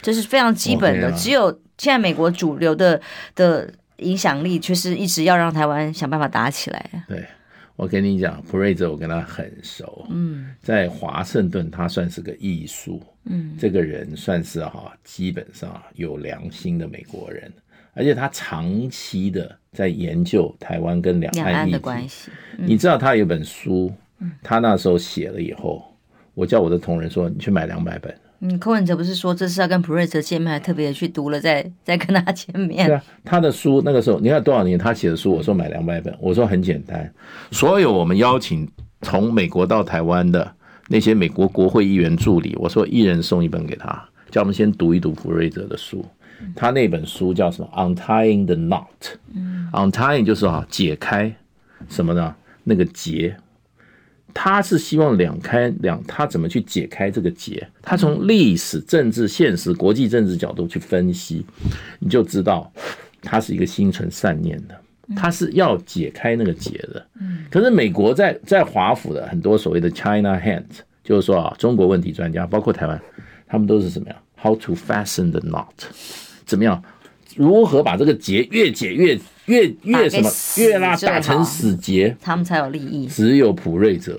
[0.02, 1.60] 这是非常基本的，只有。
[1.80, 3.00] 现在美国主流的
[3.34, 6.90] 的影响力，却是一直要让台湾想办法打起来。
[7.08, 7.24] 对，
[7.74, 10.06] 我跟你讲，普瑞泽，我跟他很熟。
[10.10, 13.02] 嗯，在华盛顿，他算是个艺术。
[13.24, 17.50] 嗯，这个人算是哈，基本上有良心的美国人，
[17.94, 22.30] 而且他长期的在研究台湾跟两岸的关系。
[22.58, 23.92] 嗯，你知道他有本书，
[24.42, 25.82] 他那时候写了以后，
[26.34, 28.14] 我叫我的同仁说，你去买两百本。
[28.42, 32.86] 嗯，柯文哲不是说这是要跟普瑞泽见面，还特别去读了再 再跟他见面。
[32.86, 37.12] 对啊，他的书那个时候，你看多少年他写的书，我说买两百本，我说很简单，
[37.50, 38.66] 所有我们邀请
[39.02, 40.50] 从美国到台湾的
[40.88, 46.02] 那些美国国会议员助理，我说一人送一本给他，叫我们先读一读普瑞泽的书。
[46.54, 51.34] 他那本书叫什么？Untying the Knot，Untying 就是啊解开
[51.88, 52.34] 什么呢？
[52.64, 53.36] 那个结。
[54.32, 57.66] 他是希望两开两，他怎么去解开这个结？
[57.82, 61.44] 他从历史、政治、现实、国际政治角度去分析，
[61.98, 62.72] 你就知道
[63.22, 64.80] 他是一个心存善念的，
[65.16, 67.04] 他是要解开那个结的。
[67.50, 73.02] 可是美国在在华府的很多所谓的 China hands，就是说啊，中国问题专家，包括台湾，
[73.48, 75.66] 他们都是什么呀？How to fasten the knot？
[76.50, 76.82] 怎么样？
[77.36, 79.16] 如何把这个结越解越？
[79.46, 83.08] 越越什么越拉打成死结，他们才有利益。
[83.08, 84.16] 只有普瑞泽，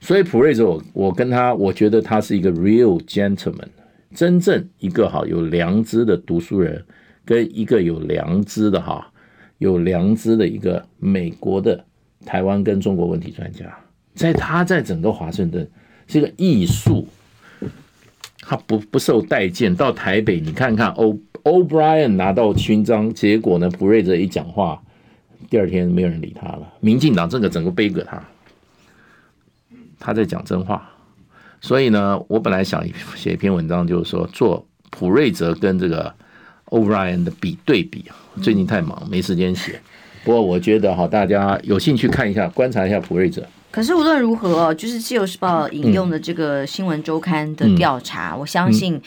[0.00, 3.68] 所以普瑞泽，我我跟他，我觉得他是一个 real gentleman，
[4.14, 6.82] 真正一个哈有良知的读书人，
[7.22, 9.06] 跟一个有良知的哈
[9.58, 11.84] 有良知的一个美国的
[12.24, 13.66] 台湾跟中国问题专家，
[14.14, 15.68] 在他在整个华盛顿
[16.06, 17.06] 是一个艺术，
[18.40, 19.74] 他不不受待见。
[19.74, 21.18] 到台北你看看欧。
[21.42, 23.70] O'Brien 拿到勋章，结果呢？
[23.70, 24.78] 普瑞泽一讲话，
[25.48, 26.70] 第二天没有人理他了。
[26.80, 28.22] 民进党这个整个背给他，
[29.98, 30.90] 他在讲真话。
[31.62, 32.84] 所以呢，我本来想
[33.16, 36.14] 写一篇文章，就是说做普瑞泽跟这个
[36.66, 38.04] O'Brien 的比对比。
[38.42, 39.80] 最近太忙，没时间写。
[40.22, 43.42] 不过我觉得哈，大家有兴趣看一下，观察一下普瑞泽。
[43.70, 49.00] 可是无论如何哦，就是《自由时报》引用的这个新闻周刊的调查，嗯、我相信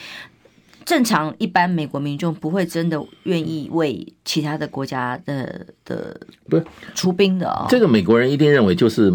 [0.86, 7.66] 正常一般美国民众不会真的愿意为其他的国家的的不是出兵的哦。
[7.68, 9.12] 这个美国人一定认为就是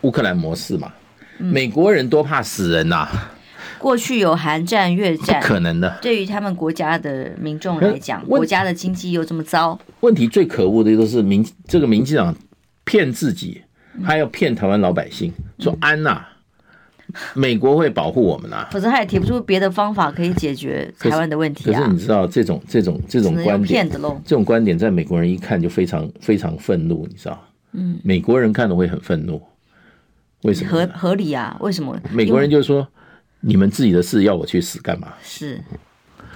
[0.00, 0.92] 乌克兰模式嘛。
[1.38, 3.32] 嗯、美国人多怕死人呐、啊！
[3.78, 5.96] 过去有韩战、越战，不可能的。
[6.02, 9.78] 对于他们国家的民众来讲，国家的经济又这么糟。
[10.00, 12.34] 问题最可恶的就是民这个民进党
[12.84, 13.62] 骗自己。
[14.04, 16.22] 他要骗台湾老百姓，说安呐，
[17.34, 18.68] 美国会保护我们呐。
[18.70, 21.78] 否则他也提不出别的方法可以解决台湾的问题啊。
[21.78, 27.44] 可是你知道这种这种这种观点，这种观点在美国人一看就非常非常愤怒，你知道？
[27.72, 29.42] 嗯，美国人看了会很愤怒，
[30.42, 30.70] 为什么？
[30.70, 31.56] 合合理啊？
[31.60, 31.98] 为什么？
[32.12, 32.86] 美国人就说
[33.40, 35.12] 你们自己的事要我去死干嘛？
[35.22, 35.60] 是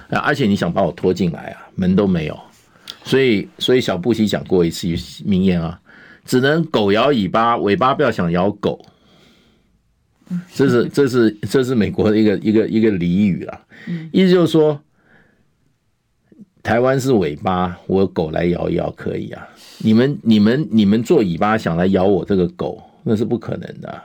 [0.09, 2.39] 啊，而且你想把我拖进来啊，门都没有。
[3.03, 4.87] 所以所以小布希讲过一次
[5.25, 5.79] 名言啊。
[6.25, 8.83] 只能狗摇尾巴，尾巴不要想摇狗。
[10.53, 13.61] 这是这是这是美国的一个一个一个俚语啦，
[14.11, 14.81] 意思就是说，
[16.63, 19.47] 台湾是尾巴，我狗来摇一摇可以啊。
[19.79, 24.01] 你们你们你们做尾巴想来咬我这个狗，那是不可能的，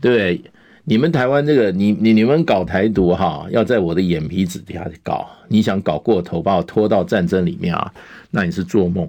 [0.00, 0.42] 对不对？
[0.84, 7.92] 你们台湾这个你你你们搞台独哈，要在我的眼皮子底下搞，你想搞过头把我拖到战争里面啊？
[8.30, 9.08] 那你是做梦。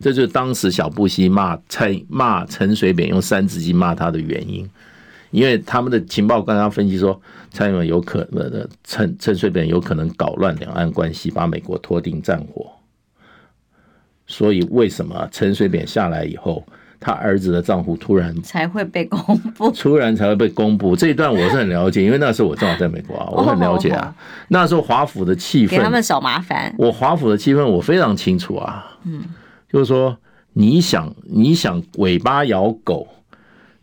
[0.00, 4.68] 这就是当时小布希骂蔡骂陈水扁用三字经骂他的原因，
[5.30, 12.66] 因为他们的情报刚刚分析说，蔡英文有可能陈陈水扁有可能搞乱两岸关系，把美国拖进战火。
[14.26, 16.64] 所以为什么陈水扁下来以后，
[16.98, 19.70] 他儿子的账户突然才会被公布？
[19.72, 24.14] 突然才会被公布这一段我是很了解，因为那时候我正好在美国啊，我很了解啊。
[24.48, 26.74] 那时候华府的气氛，给他们少麻烦。
[26.78, 29.22] 我华府的气氛我非常清楚啊，嗯。
[29.72, 30.16] 就是说，
[30.54, 33.06] 你想你想尾巴咬狗，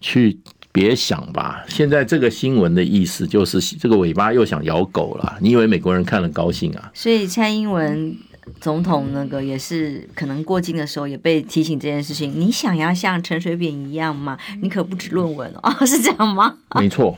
[0.01, 0.37] 去
[0.71, 1.63] 别想吧。
[1.69, 5.37] 现在这个新闻的意思就是，这个尾巴又想咬狗了。
[5.39, 6.91] 你以为美国人看了高兴啊？
[6.93, 8.15] 所以蔡英文
[8.59, 12.33] 总统那个也是可能过境的时候也被提醒这件事情。
[12.35, 14.37] 你想要像陈水扁一样吗？
[14.61, 16.53] 你可不止论文哦， 是这样吗？
[16.75, 17.17] 没错，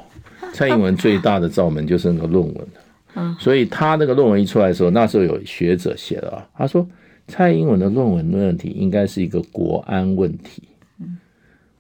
[0.54, 2.68] 蔡英文最大的罩门就是那个论文。
[3.16, 6.88] 嗯，所以他那个论文一出来的时候，那时候有学者写了啊，他说。
[7.30, 10.64] 蔡英文的论文的问题应该是一个国安问题。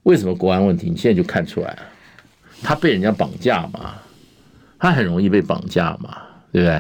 [0.04, 0.90] 为什么国安问题？
[0.90, 1.80] 你现在就看出来了，
[2.64, 3.96] 他被人家绑架嘛，
[4.80, 6.18] 他很容易被绑架嘛，
[6.52, 6.76] 对不对？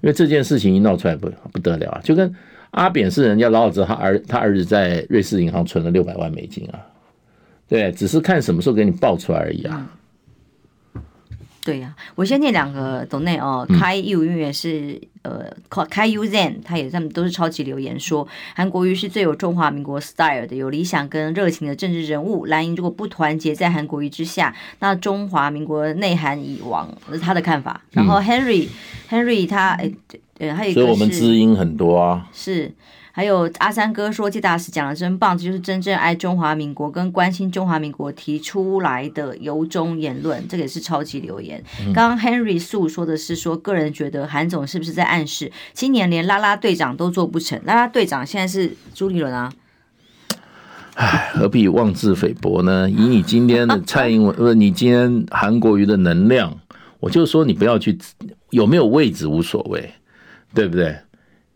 [0.00, 2.34] 因为这件事情一闹出来不不得了啊，就跟
[2.70, 6.80] 阿扁是人家老早子他儿他儿子在瑞士银行存了六百万美金啊，
[7.68, 9.90] 对，只是看什么时候给你爆出来而已啊。
[11.68, 15.44] 对呀、啊，我先念两个抖内哦，开 U 因为是呃
[15.90, 22.46] 开 U Zen，他也他们都是超级留言说，韩国瑜是最有中华民国 style 的，有理想跟热情的政治人物。
[22.46, 27.82] 蓝营如果不团结在韩国瑜之下，那中华民国内涵已亡，这是他的看法。
[27.90, 28.66] 然后 Henry、
[29.10, 29.92] 嗯、Henry 他哎，
[30.38, 32.72] 对，还有一个是，所以我们知音很多啊，是。
[33.18, 41.60] 还有阿三哥说，季大使讲的真棒，这就是真正爱中华民国跟关心中华民国提出来的由衷言论，这个也是超级留言。
[41.92, 47.60] 刚刚 Henry 素说的是说，个人觉得韩总是不是在暗示，今年连拉拉队长都做不成？
[47.64, 49.52] 拉拉队长现在是朱立伦啊？
[50.94, 52.88] 唉，何必妄自菲薄呢？
[52.88, 56.56] 以你今天的蔡英文，不 是你今天韩国瑜的能量，
[57.00, 57.98] 我就说你不要去，
[58.50, 59.92] 有没有位置无所谓，
[60.54, 60.96] 对不对？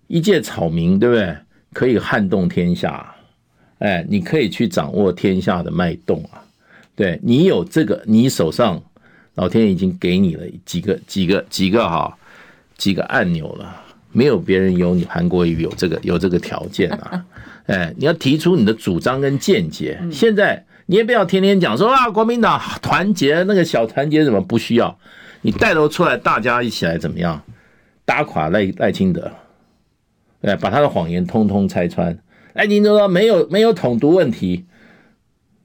[0.09, 1.37] 一介草民，对不对？
[1.73, 3.15] 可以撼动天下，
[3.79, 6.45] 哎，你可以去掌握天下的脉动啊！
[6.95, 8.81] 对，你有这个，你手上
[9.35, 12.17] 老天已经给你了几个几个几个哈
[12.77, 13.83] 几个按钮了，
[14.13, 17.25] 没有别人有你韩国瑜有这个有这个条件啊！
[17.67, 19.99] 哎，你要提出你的主张跟见解。
[20.11, 24.99] 现在你也不要天天讲说啊，国民党团结那个小团结怎么不需要？
[25.41, 27.43] 你带头出来，大家一起来怎么样
[28.05, 29.31] 打垮赖赖清德？
[30.43, 32.19] 哎，把他的谎言通通拆穿。
[32.55, 34.67] 哎，你说没有没有统独问题，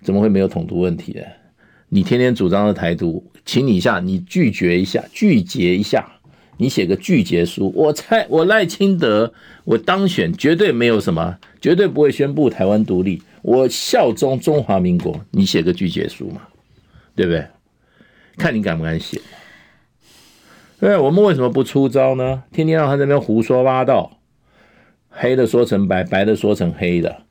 [0.01, 1.21] 怎么会没有统独问题呢？
[1.89, 6.19] 你天天主张的台独，请你一下，你拒绝一下，拒绝一下，
[6.57, 7.71] 你写个拒绝书。
[7.75, 13.21] 我猜我赖清德，我当选绝对没有什么，绝对不会宣布台湾独立。
[13.41, 16.41] 我效忠中华民国，你写个拒绝书嘛，
[17.15, 17.45] 对不对？
[18.37, 19.19] 看你敢不敢写。
[20.79, 22.43] 对，我们为什么不出招呢？
[22.51, 24.16] 天天让他在那边胡说八道。
[25.19, 27.23] 黑的说成白，白的说成黑的。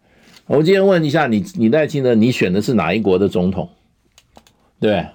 [0.46, 3.70] 我今天问一下你，你赖清德，你选的是哪一国的总统？
[4.78, 5.06] 对，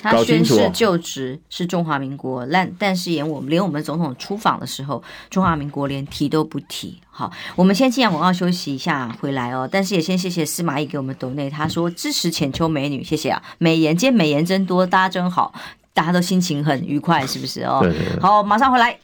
[0.00, 7.00] 他宣誓就职是中华民国，但但是连我们连我们总统出访的时候，中华民国连提都不提。
[7.10, 9.68] 好，我们先进广告休息一下，回来哦。
[9.70, 13.42] 但是也先谢谢司马懿给我们抖内，他说支持浅秋美女，谢谢啊。
[13.58, 15.52] 美颜今天美颜真多，大家真好，
[15.98, 17.80] 大家都心情很愉快，是不是哦？
[17.82, 18.20] 对对对。
[18.20, 18.96] 好，马上回来。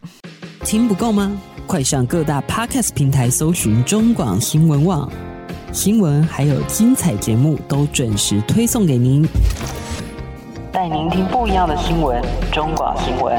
[0.60, 1.36] 听不够吗？
[1.66, 5.10] 快上各大 Podcast 平台搜寻中广新闻网，
[5.72, 9.26] 新闻还有精彩节目都准时推送给您。
[10.70, 12.22] 带您听不一样的新闻，
[12.52, 13.36] 中广新闻。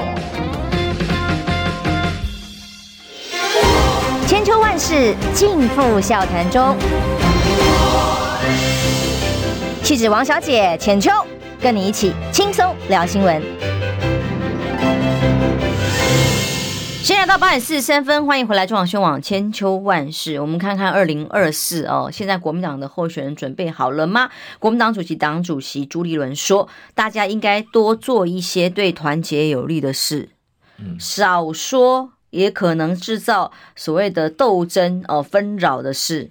[4.27, 6.75] 千秋万世尽付笑谈中。
[9.81, 11.09] 气质王小姐浅秋，
[11.65, 13.41] 跟你一起轻松聊新闻。
[17.01, 20.39] 现在到八点四十三分，欢迎回来中广宣网千秋万世。
[20.39, 24.29] 我们看看二零二四哦，现在国民党的候选人准备好了吗？
[24.59, 30.29] 国民党主席党主席朱立伦说，大家应该多做一些对团结有利的事，
[30.99, 36.29] 少说也可能制造所谓的斗争哦纷扰的事。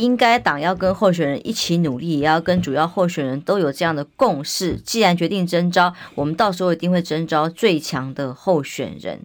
[0.00, 4.76] 应该党要跟候选人一起努力，也要跟主要候选人都有这样的共识。
[4.76, 9.20] 既然决定征召，我们到时候一定会征召最强的候选人。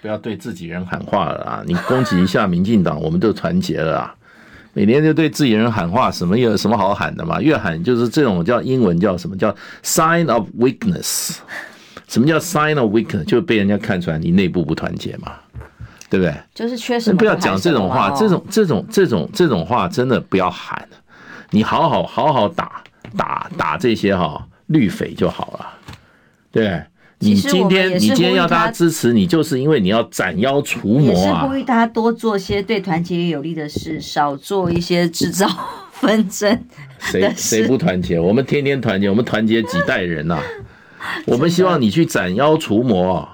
[0.00, 1.62] 不要对自己人喊话了啊！
[1.66, 4.14] 你攻击一下民进党，我们就团结了啊！
[4.72, 7.40] 每年就对自己人喊话，什么有什么好喊的嘛？
[7.40, 11.36] 越喊就是这种叫英文叫什么叫 sign of weakness？
[12.08, 13.24] 什么叫 sign of weakness？
[13.24, 15.32] 就被人家看出来你内部不团结嘛，
[16.10, 16.34] 对不对？
[16.54, 17.16] 就是缺什么？
[17.16, 20.88] 不要讲这种话，这种这种这种这种话真的不要喊。
[21.50, 22.82] 你好好好好打
[23.16, 25.66] 打打这些哈绿匪就好了，
[26.50, 26.82] 对。
[27.20, 31.14] 你今天你今天要大家支持你，就是因为你要斩妖除魔啊！
[31.14, 35.48] 也是呼吁大家多做些对团结有利的事，少做一些制造
[35.92, 36.66] 纷争。
[36.98, 38.20] 谁谁不团结？
[38.20, 40.42] 我们天天团结，我们团结几代人呐、啊？
[41.24, 43.26] 我们希望你去斩妖除魔，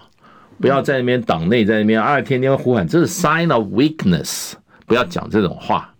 [0.60, 4.52] 不要在那边党内在那边啊，天天呼喊，这是 sign of weakness，
[4.86, 5.92] 不要讲这种话。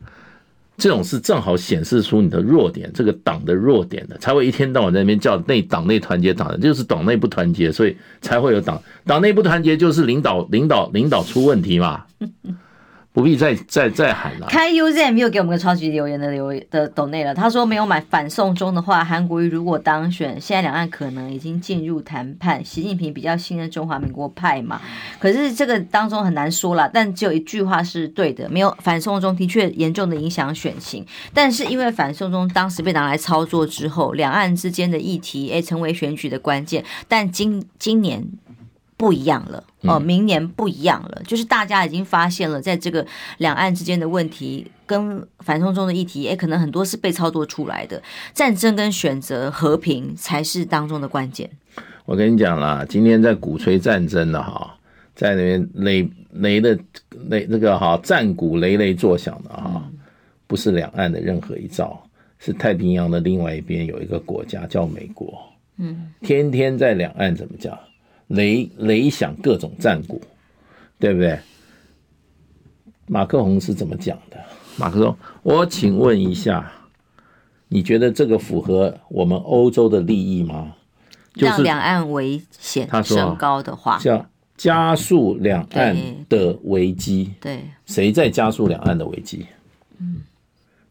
[0.77, 12.05] 这种是正好显示出你的弱点，这个党的弱点的，才会一天到晚在那边叫内党内团结党的，就是党内不团结，所以才会有党党内不团结，就是领导领导领导出问题嘛。
[13.13, 14.47] 不必再再再喊了。
[14.47, 17.35] 开 UZM 又给我们个超级留言的留的抖内了。
[17.35, 22.65] 他说没有买反送中的话，韩国瑜如果当选，现在两岸可能已经进入谈判。
[22.65, 24.81] 习近平比较信任中华民国派嘛？
[25.19, 26.89] 可是这个当中很难说了。
[26.95, 31.05] 但只有一句话是对的，没有反送中的确严重的影响选情。
[31.35, 36.85] 但是因为反送中当时被拿来操作之后，两岸之间的议题诶成为选举的关键。
[37.09, 38.25] 但今今年。
[39.01, 43.05] 不一样了哦，明年不一样了，就是大家已经发现了，在这个
[43.39, 48.03] 两岸之间的问题跟反送中的议题，也可能很多是被操作出来的。
[48.35, 51.49] 战争跟选择和平才是当中的关键。
[52.05, 54.77] 我跟你讲啦，今天在鼓吹战争的哈，
[55.15, 56.79] 在那边雷雷的
[57.31, 59.83] 雷那个哈战鼓雷雷作响的哈，
[60.47, 61.99] 不是两岸的任何一兆，
[62.39, 65.43] 是太平洋的另外一边有一个国家叫美国，
[65.79, 67.79] 嗯，天天在两岸怎么讲？
[68.31, 70.21] 雷雷响各种战鼓，
[70.99, 71.39] 对不对？
[73.07, 74.39] 马克宏是怎么讲的？
[74.77, 76.71] 马克说：“我请问一下，
[77.69, 80.73] 你觉得这个符合我们欧洲的利益吗？”
[81.35, 84.25] 就是让两岸危险升高的话，叫
[84.57, 85.97] 加速两岸
[86.29, 87.33] 的危机。
[87.41, 89.47] 对，谁在加速两岸的危机？
[89.99, 90.23] 嗯，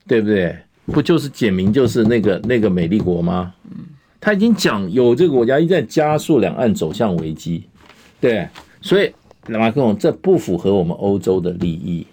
[0.08, 0.58] 对不对？
[0.86, 3.54] 不就是简明就是那个那个美丽国吗？
[3.64, 3.86] 嗯。
[4.22, 7.64] 他已经讲有这个国家一直在加速两岸走向危机，
[8.20, 8.46] 对，
[8.82, 9.10] 所以
[9.48, 12.06] 马克龙这不符合我们欧洲的利益，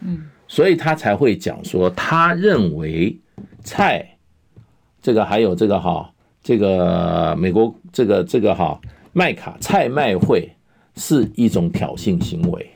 [0.00, 3.14] 嗯，所以他才会讲说，他认为
[3.62, 4.16] 蔡
[5.02, 6.10] 这个还有这个哈，
[6.42, 8.80] 这个美国这个这个哈
[9.12, 10.50] 麦卡蔡麦会
[10.96, 12.70] 是一种挑衅行为，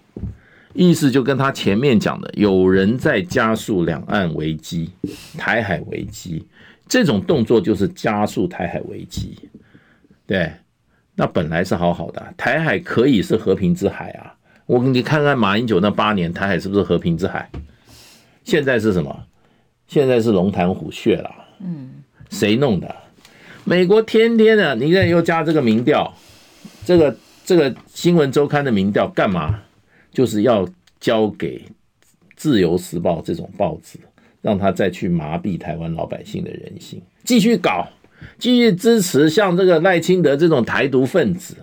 [0.75, 4.91] 意思就跟他前面讲的，有人在加速两岸危机、
[5.39, 6.45] 台海危机。
[6.89, 9.39] 这种动作就是加速台海危机，
[10.27, 10.51] 对，
[11.15, 14.35] 那本来是好好的，台海可以是和平之海啊。
[14.67, 17.51] 我给你看看马英九那八年，台海是不是和平之海？
[18.45, 19.25] 现在是什么？
[19.87, 21.31] 现在是龙潭虎穴了。
[21.61, 22.95] 嗯，谁弄的？
[23.65, 26.15] 美国天天的，你现在又加这个民调，
[26.85, 29.61] 这个这个新闻周刊的民调干嘛？
[30.11, 30.67] 就是要
[30.99, 31.65] 交给
[32.35, 33.99] 自由时报这种报纸。
[34.41, 37.89] 让他再去麻痹台湾老百姓的人心，继续搞，
[38.39, 41.57] 继续支持像这个赖清德这种台独分子，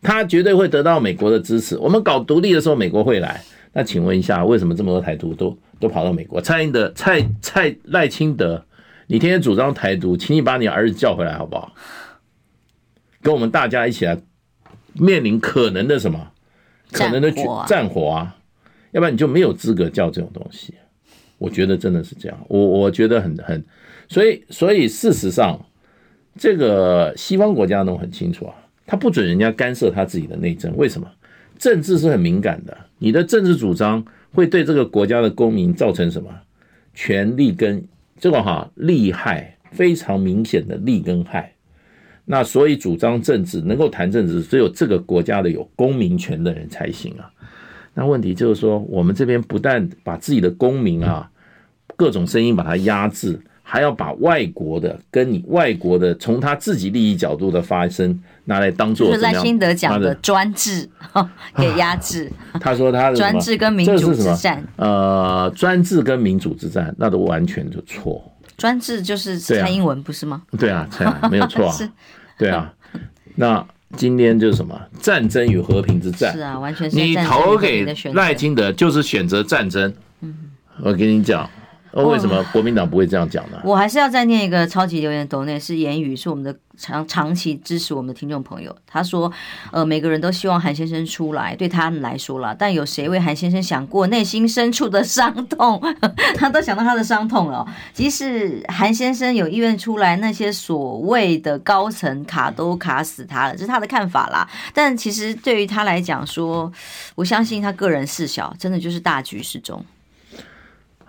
[0.00, 1.76] 他绝对会得到美国的支持。
[1.78, 3.40] 我们搞独立的时候，美国会来。
[3.74, 6.40] 那请问一下，为什么这么多台独都都跑到美国？
[6.40, 8.62] 蔡英德、蔡蔡赖清德，
[9.06, 11.72] 你天天主张台独，请你把你儿子叫回来好不好？
[13.22, 14.18] 跟我们大家一起来
[14.94, 16.32] 面临可能的什么
[16.90, 18.36] 可能的战火啊战火啊，
[18.90, 20.74] 要不然你就没有资格叫这种东西。
[21.42, 23.64] 我觉得真的是这样，我我觉得很很，
[24.08, 25.60] 所以所以事实上，
[26.38, 28.54] 这个西方国家都很清楚啊，
[28.86, 31.10] 他不准人家干涉他自己的内政，为什么？
[31.58, 36.30] 政治是很敏感的，你的政治主张会对这个国家的公民造成什么
[36.94, 37.84] 权利跟
[38.20, 41.52] 这个哈利害非常明显的利跟害。
[42.24, 47.28] 那所以主张政治能够谈政治，只有这个国家的有公民权的人才行啊。
[47.94, 51.30] 那问题就是说，我们这边不但把自己的公民啊
[52.02, 60.90] 各种声音把它压制，还要把外国的跟你外国的从他自己利益角度的发声拿来当做就是赖清德讲的专制
[61.56, 62.28] 给压制。
[62.60, 68.20] 他说他的专制跟民主之战，呃，专制跟民主之战，那都完全就错。
[68.58, 70.42] 专制就是蔡英文不是吗？
[70.58, 71.78] 对啊，蔡没有错啊。
[72.36, 72.74] 对啊，
[73.36, 73.64] 那
[73.96, 76.32] 今天就是什么战争与和平之战？
[76.34, 79.94] 是啊，完全是你投给赖清德就是选择战争。
[80.22, 80.34] 嗯，
[80.82, 81.48] 我跟你讲。
[81.92, 83.60] 哦，为什么国民党不会这样讲呢？
[83.64, 88.74] 我还是要再念一个超级留言，抖内是言语，是我们的长长期支持我们的听众朋友。
[88.86, 89.30] 他说
[89.70, 95.78] ：“呃，每个人都希望韩先生出来，对他们来说啦，但有谁为韩先生想过内心深处的伤痛？
[96.34, 97.66] 他都想到他的伤痛了。
[97.92, 104.48] 即使韩先生有意愿出来，那些所谓的高层卡都卡死他了，这是他的看法啦。
[104.72, 106.72] 但其实对于他来讲说，
[107.16, 109.84] 我相信他个人事小，真的就是大局适中。”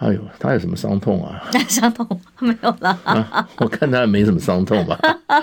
[0.04, 1.42] 哎呦，他有什么伤痛啊？
[1.70, 2.06] 伤痛
[2.40, 3.48] 没有了、啊。
[3.58, 5.00] 我看他没什么伤痛吧。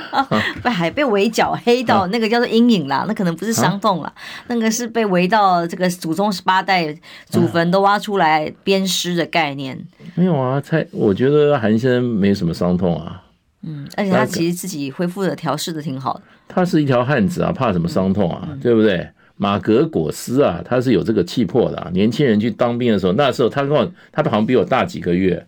[0.63, 4.13] 被还被围剿黑到那个叫做阴影啦，那可能不是伤痛了，
[4.49, 6.95] 那个是被围到这个祖宗十八代
[7.27, 9.79] 祖坟都挖出来鞭尸的概念。
[10.15, 13.23] 没有啊，蔡，我觉得韩先生没什么伤痛啊。
[13.63, 16.23] 嗯，而且他其实自己恢复的调试的挺好的。
[16.49, 18.49] 他是一条汉子啊，怕什么伤痛啊？
[18.61, 19.09] 对不对？
[19.43, 21.91] 马格果斯啊，他是有这个气魄的。
[21.95, 25.43] 年轻人去当兵的时候，那时候他跟我，他好像比我大几个月。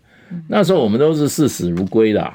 [0.47, 2.33] 那时候我们都是视死如归的。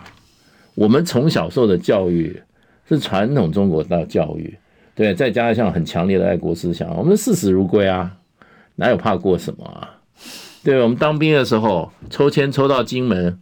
[0.76, 2.40] 我们从小受的教育
[2.88, 4.56] 是传统中国的教育，
[4.94, 8.16] 对，再加上很强烈的爱国思想，我们视死如归啊，
[8.76, 9.98] 哪有怕过什么啊？
[10.62, 13.36] 对，我们当兵的时候抽签抽到金门，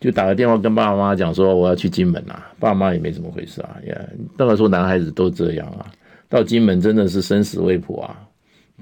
[0.00, 3.96] 就打个电话跟爸爸妈妈讲说我要去金门啊，爸妈也没怎么回事啊，也
[4.36, 5.86] 那个时候男孩子都这样啊。
[6.34, 8.16] 到金门真的是生死未卜啊，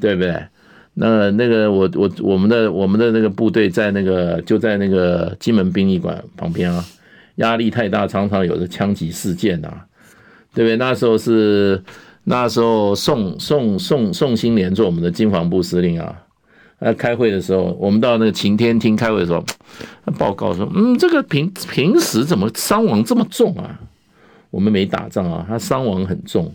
[0.01, 0.43] 对不对？
[0.95, 6.83] 那那个我我我们的我们的那个部队在那个就在那个金门殡仪馆旁边啊，
[7.35, 9.85] 压力太大，常常有的枪击事件啊，
[10.55, 10.77] 对不对？
[10.77, 11.83] 那时候是
[12.25, 16.23] 那时候宋宋宋宋兴莲做我们的经防部司令啊，
[16.81, 19.45] 他开会的时候，我们到那个晴天厅开会的时候，
[20.07, 23.79] 他报告说，嗯，这个平平时怎么伤亡这么重啊？
[24.51, 26.51] 我们没打仗啊，他伤亡很重。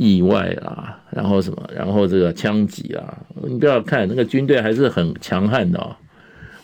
[0.00, 5.94] 意外啦，然后什么，然后这个枪击啊，你不要看那个军队还是很强悍的哦。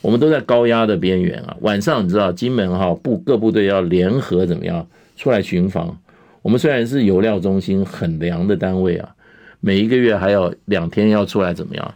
[0.00, 1.54] 我们都在高压的边缘啊。
[1.60, 5.98] 晚上你知道，金门哈部各部队要联合怎么样出来巡防？
[6.40, 9.14] 我们虽然是油料中心很凉的单位啊，
[9.60, 11.94] 每一个月还要两天要出来怎么样？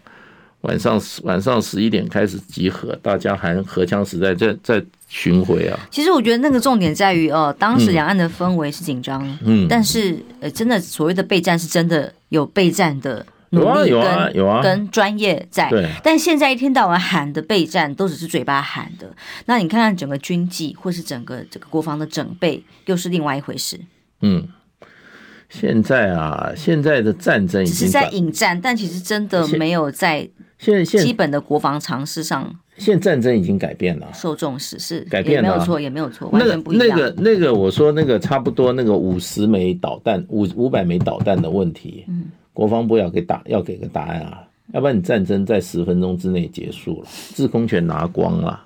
[0.62, 5.78] 晚上晚上十一点开始集合，大家还荷枪实弹在在巡回啊。
[5.90, 15.70] 其实我觉得那个重点在于，哦，当时两岸的氛围是紧张，嗯，但是呃，真的所谓的备战是真的有备战的努力跟有啊有啊跟专业在。
[15.70, 19.10] 对，但现在一天到晚喊的备战都只是嘴巴喊的，
[19.46, 23.80] 那你看看整个军纪或是整个这个国防的整备，又是另外一回事。
[24.20, 24.46] 嗯。
[25.48, 30.28] 现在啊，现在的战争已经只是在引战，但其实真的没有在
[30.60, 32.54] 现在基本的国防常识上。
[32.76, 36.88] 现在战争已经改变了，受重视是改变了，没有错，也没有错，完全不一样。
[36.88, 44.42] 那个那个，我说那个差不多那个五十枚导弹，五五百枚导弹的问题，嗯，国防部要给答要给个答案啊，
[44.72, 48.62] 要不然你战争在十分钟之内结束了，制空权拿光了。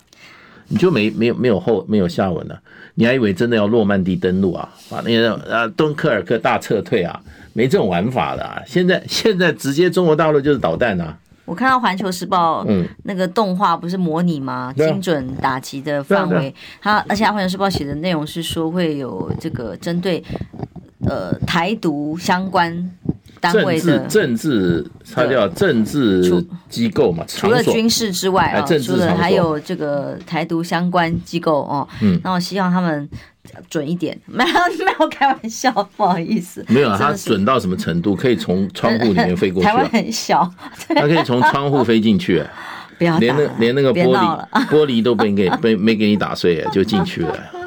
[0.68, 2.59] 你就没没有没有后没有下文了？
[2.95, 4.72] 你还以为真的要诺曼底登陆啊？
[4.88, 7.20] 把那个啊敦刻尔克大撤退啊？
[7.53, 8.62] 没这种玩法的啊！
[8.66, 11.18] 现在现在直接中国大陆就是导弹啊！
[11.45, 12.88] 我看到环球时报嗯。
[13.05, 14.72] 那个动画不是模拟吗？
[14.76, 20.22] 精准打击的范围，它而且环球时报写的内容是说会有这个针对
[21.09, 22.90] 呃台独相关。
[23.52, 27.22] 政治政治，它叫政治机构嘛。
[27.28, 31.86] 除了军事之外啊，除了还有这个台独相关机构哦。
[32.00, 33.07] 嗯，那我希望他们
[33.68, 34.18] 准一点。
[34.24, 34.50] 没有
[34.86, 36.64] 没有开玩笑，不好意思。
[36.68, 38.16] 没有啊，它准到什么程度？
[38.16, 39.68] 可以从窗户里面飞过去。
[39.68, 40.50] 台湾很小，
[40.88, 42.42] 它可以从窗户飞进去。
[42.96, 47.36] 不要连那连那个玻璃玻璃都被给被没给你打碎，就进去了。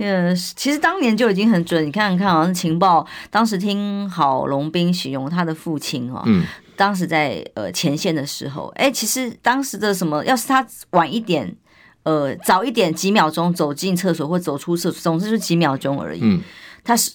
[0.00, 1.84] 呃，其实当年就已经很准。
[1.84, 6.44] 你看看，好像情报当时听郝龙斌形容他的父亲哦，嗯，
[6.76, 11.56] 当时在呃前线的时候，哎，其实当时的什么，要是他晚一点，
[12.02, 16.20] 呃，早一点几秒钟走进厕所或走出厕所，总之是几秒钟而已。
[16.22, 16.40] 嗯，
[16.84, 17.12] 他是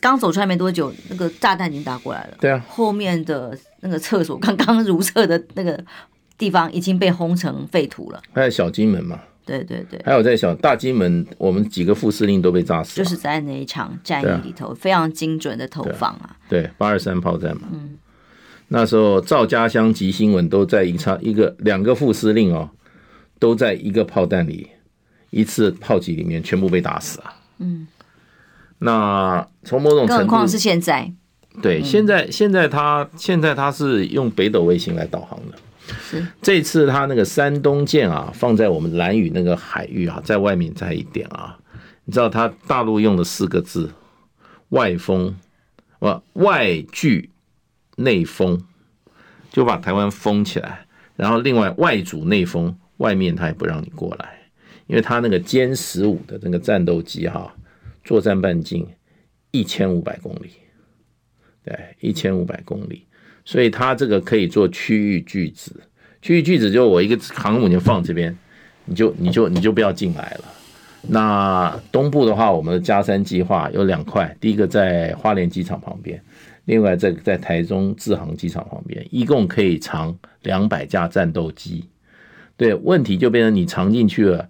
[0.00, 2.36] 刚走出来没多久，那个炸弹已经打过来了。
[2.40, 5.82] 对啊，后面的那个厕所刚刚 如厕的那个
[6.38, 8.22] 地方已经被轰成废土了。
[8.32, 9.20] 还有小金门嘛。
[9.46, 16.36] 对对对，还有在小大金门，我们几个副司令都被炸死，就是在那一场战役里头，啊、非常精准的投放啊。
[16.48, 17.68] 对，八二三炮战嘛。
[17.72, 17.96] 嗯，
[18.68, 22.68] 那时候赵家乡及新闻都在一场一个两个副司令哦，
[23.38, 24.68] 都在一个炮弹里，
[25.30, 27.32] 一次炮击里面全部被打死啊。
[27.58, 27.86] 嗯，
[28.80, 31.12] 那从某种程度，更何况是现在。
[31.62, 35.56] 对，现在现在他现在他是用北斗卫星来导航的。
[36.42, 41.58] 这次他那个山东舰啊，放在我们兰屿那个海域啊，在外面再一点啊，
[42.04, 43.90] 你知道他大陆用的四个字，
[44.70, 45.36] 外封，
[45.98, 47.30] 不外拒
[47.96, 48.62] 内封，
[49.50, 54.38] 就把台湾封起来，然后另外外阻内封，外面他也不让你过来，
[54.86, 57.54] 因为他那个歼十五的那个战斗机哈，
[58.04, 58.86] 作战半径
[59.50, 60.50] 一千五百公里，
[61.64, 63.06] 对，一千五百公里。
[63.46, 65.70] 所以它这个可以做区域拒止，
[66.20, 68.36] 区域拒止就我一个航母就放这边，
[68.84, 70.44] 你就你就你就不要进来了。
[71.08, 76.20] 那东部的话，我们的佳山计划有两块，第一个在花莲机场旁边，
[76.64, 81.84] 另外在在台中志航机场旁边，一共可以藏两百架战斗机。
[82.56, 84.48] 对，问题就变成你藏进去了，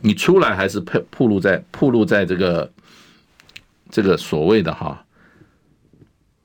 [0.00, 2.72] 你出来还是暴暴露在暴露在这个
[3.88, 5.04] 这个所谓的哈。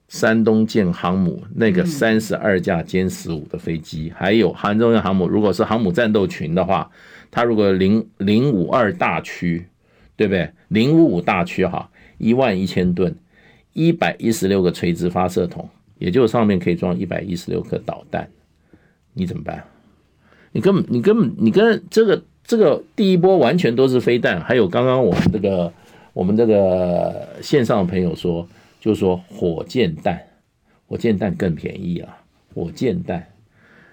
[0.08, 6.89] 山东舰航母那个三十二架歼十五的飞机，还有韩中线航母，如果是航母战斗群的话，
[7.30, 9.68] 它如果零零五二大驱，
[10.16, 10.49] 对不对？
[10.70, 13.14] 零五五大驱哈，一万一千吨，
[13.74, 18.30] 一百一十六个垂直发射筒，也就上面可以装一百一十六颗导弹，
[19.14, 19.62] 你怎么办？
[20.53, 25.74] 你根本你根本你跟这个这个第一波完全都是飞弹，还有刚刚我们这个
[26.14, 28.47] 我们这个线上的朋友说。
[28.80, 30.21] 就是说，火箭弹，
[30.88, 32.17] 火箭弹更便宜啊！
[32.53, 33.28] 火箭弹，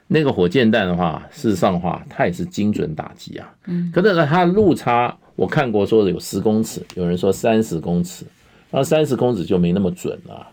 [0.07, 3.55] 那个火箭弹的话，事实上的话，它也是精准打击啊。
[3.66, 3.91] 嗯。
[3.93, 8.26] 可是呢，它路差我看过，说有十公尺，有人说三十公尺，
[8.70, 10.47] 然后三十公尺就没那么准了。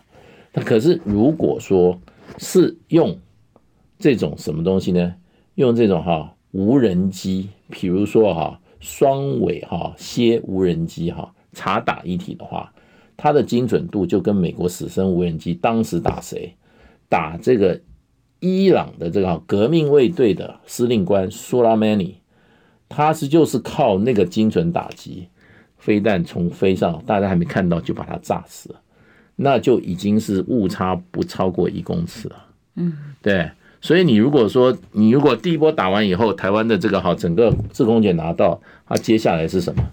[0.52, 2.00] 那可是如果说
[2.38, 3.18] 是用
[3.98, 5.14] 这种什么东西呢？
[5.56, 12.71] 用这种哈无人机，比如说哈双尾哈蝎无人机哈查打一体的话。
[13.16, 16.54] 它的精准度就跟美国死神无人机当时打谁，
[17.08, 17.80] 打这个
[18.40, 22.16] 伊朗的这个革命卫队的司令官苏拉曼尼，
[22.88, 25.28] 他是就是靠那个精准打击，
[25.78, 28.80] 飞弹从飞上，大家还没看到就把它炸死了，
[29.36, 32.46] 那就已经是误差不超过一公尺了。
[32.74, 33.50] 嗯，对，
[33.80, 39.86] 所以你如果说你如果第一波打完以后，台湾的这个好整个制空权拿到，它接下来是什么？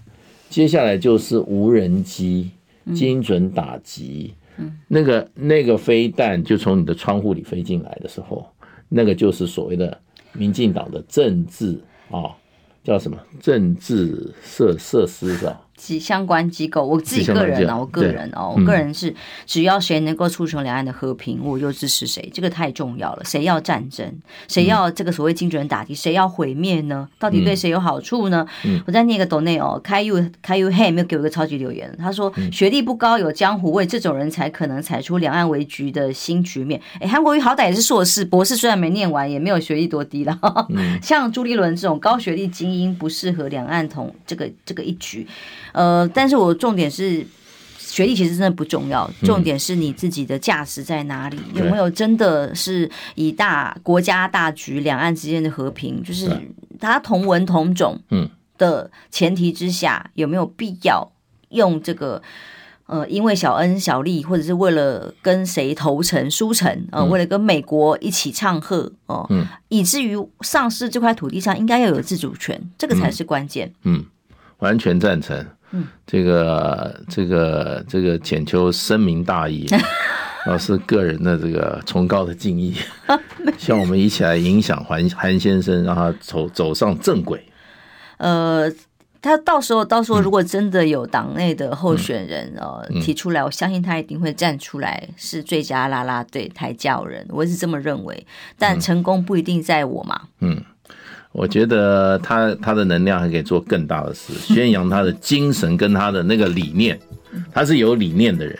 [0.48, 2.50] 接下来就是无人机。
[2.94, 4.34] 精准打击，
[4.88, 8.46] 那个那个飞弹就从你的窗户里飞进来的时候，
[8.88, 10.00] 那个就是所谓的
[10.32, 11.78] 民进党的政治
[12.10, 12.36] 啊，
[12.82, 13.18] 叫什么？
[13.40, 15.60] 政治设设施是吧？
[15.80, 19.14] 及相关机构，我自己个人啊，我个人哦，我个人是，
[19.46, 23.24] 只要谁能够促成两岸的和平，我就支持谁，这个太重要了。
[23.24, 24.06] 谁要战争，
[24.46, 27.08] 谁要这个所谓精准打击，谁要毁灭呢？
[27.18, 28.46] 到底对谁有好处呢？
[28.86, 36.80] 我在念个抖内哦，开 you 开 you hey 没有给我一个超级留言，他说学历不高有江湖味，这种人才可能踩出两岸为局的新局面。
[37.00, 40.38] 哎，韩国瑜好歹也是硕士博士，虽然没念完，也没有学历多低了。
[41.00, 45.26] 像朱立伦这种高学历精英，不适合两岸同这个这个一局。
[45.72, 47.26] 呃，但是我重点是
[47.78, 56.28] 学历其实真的不重要，重点是你自己的价值在哪里，有没有真的是以大国家大局、两岸之间的和平，就是
[56.78, 58.00] 大家同文同种
[58.56, 61.10] 的前提之下，有没有必要
[61.48, 62.22] 用这个
[62.86, 69.28] 呃，因为小恩小利，或者是为了跟谁投诚输诚，呃，为了跟美国一起唱和哦，
[69.68, 73.72] 以至于丧失这块土地上应该要有自主权，这个才是关键。
[73.84, 74.04] 嗯，
[74.58, 75.44] 完全赞成。
[75.72, 79.68] 嗯，这个这个这个浅秋深明大义，
[80.46, 82.74] 老师个人的这个崇高的敬意，
[83.56, 87.44] 希望我们一起来影响韩韩先生，让他走走上正轨。
[88.16, 88.68] 呃，
[89.22, 98.26] 他到时候到时候如果真的有党内的候选人呃、提出来，我相信他一定会站出来是最佳啦啦队抬轿人，我是这么认为。
[98.58, 100.22] 但成功不一定在我嘛。
[100.40, 100.60] 嗯。
[101.32, 106.98] 我觉得他他的能量还可以做更大的事， 宣扬他的精神跟他的那个理念，
[107.52, 108.56] 他是有理念的人，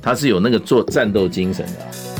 [0.00, 2.15] 他是有那个做战斗精神的。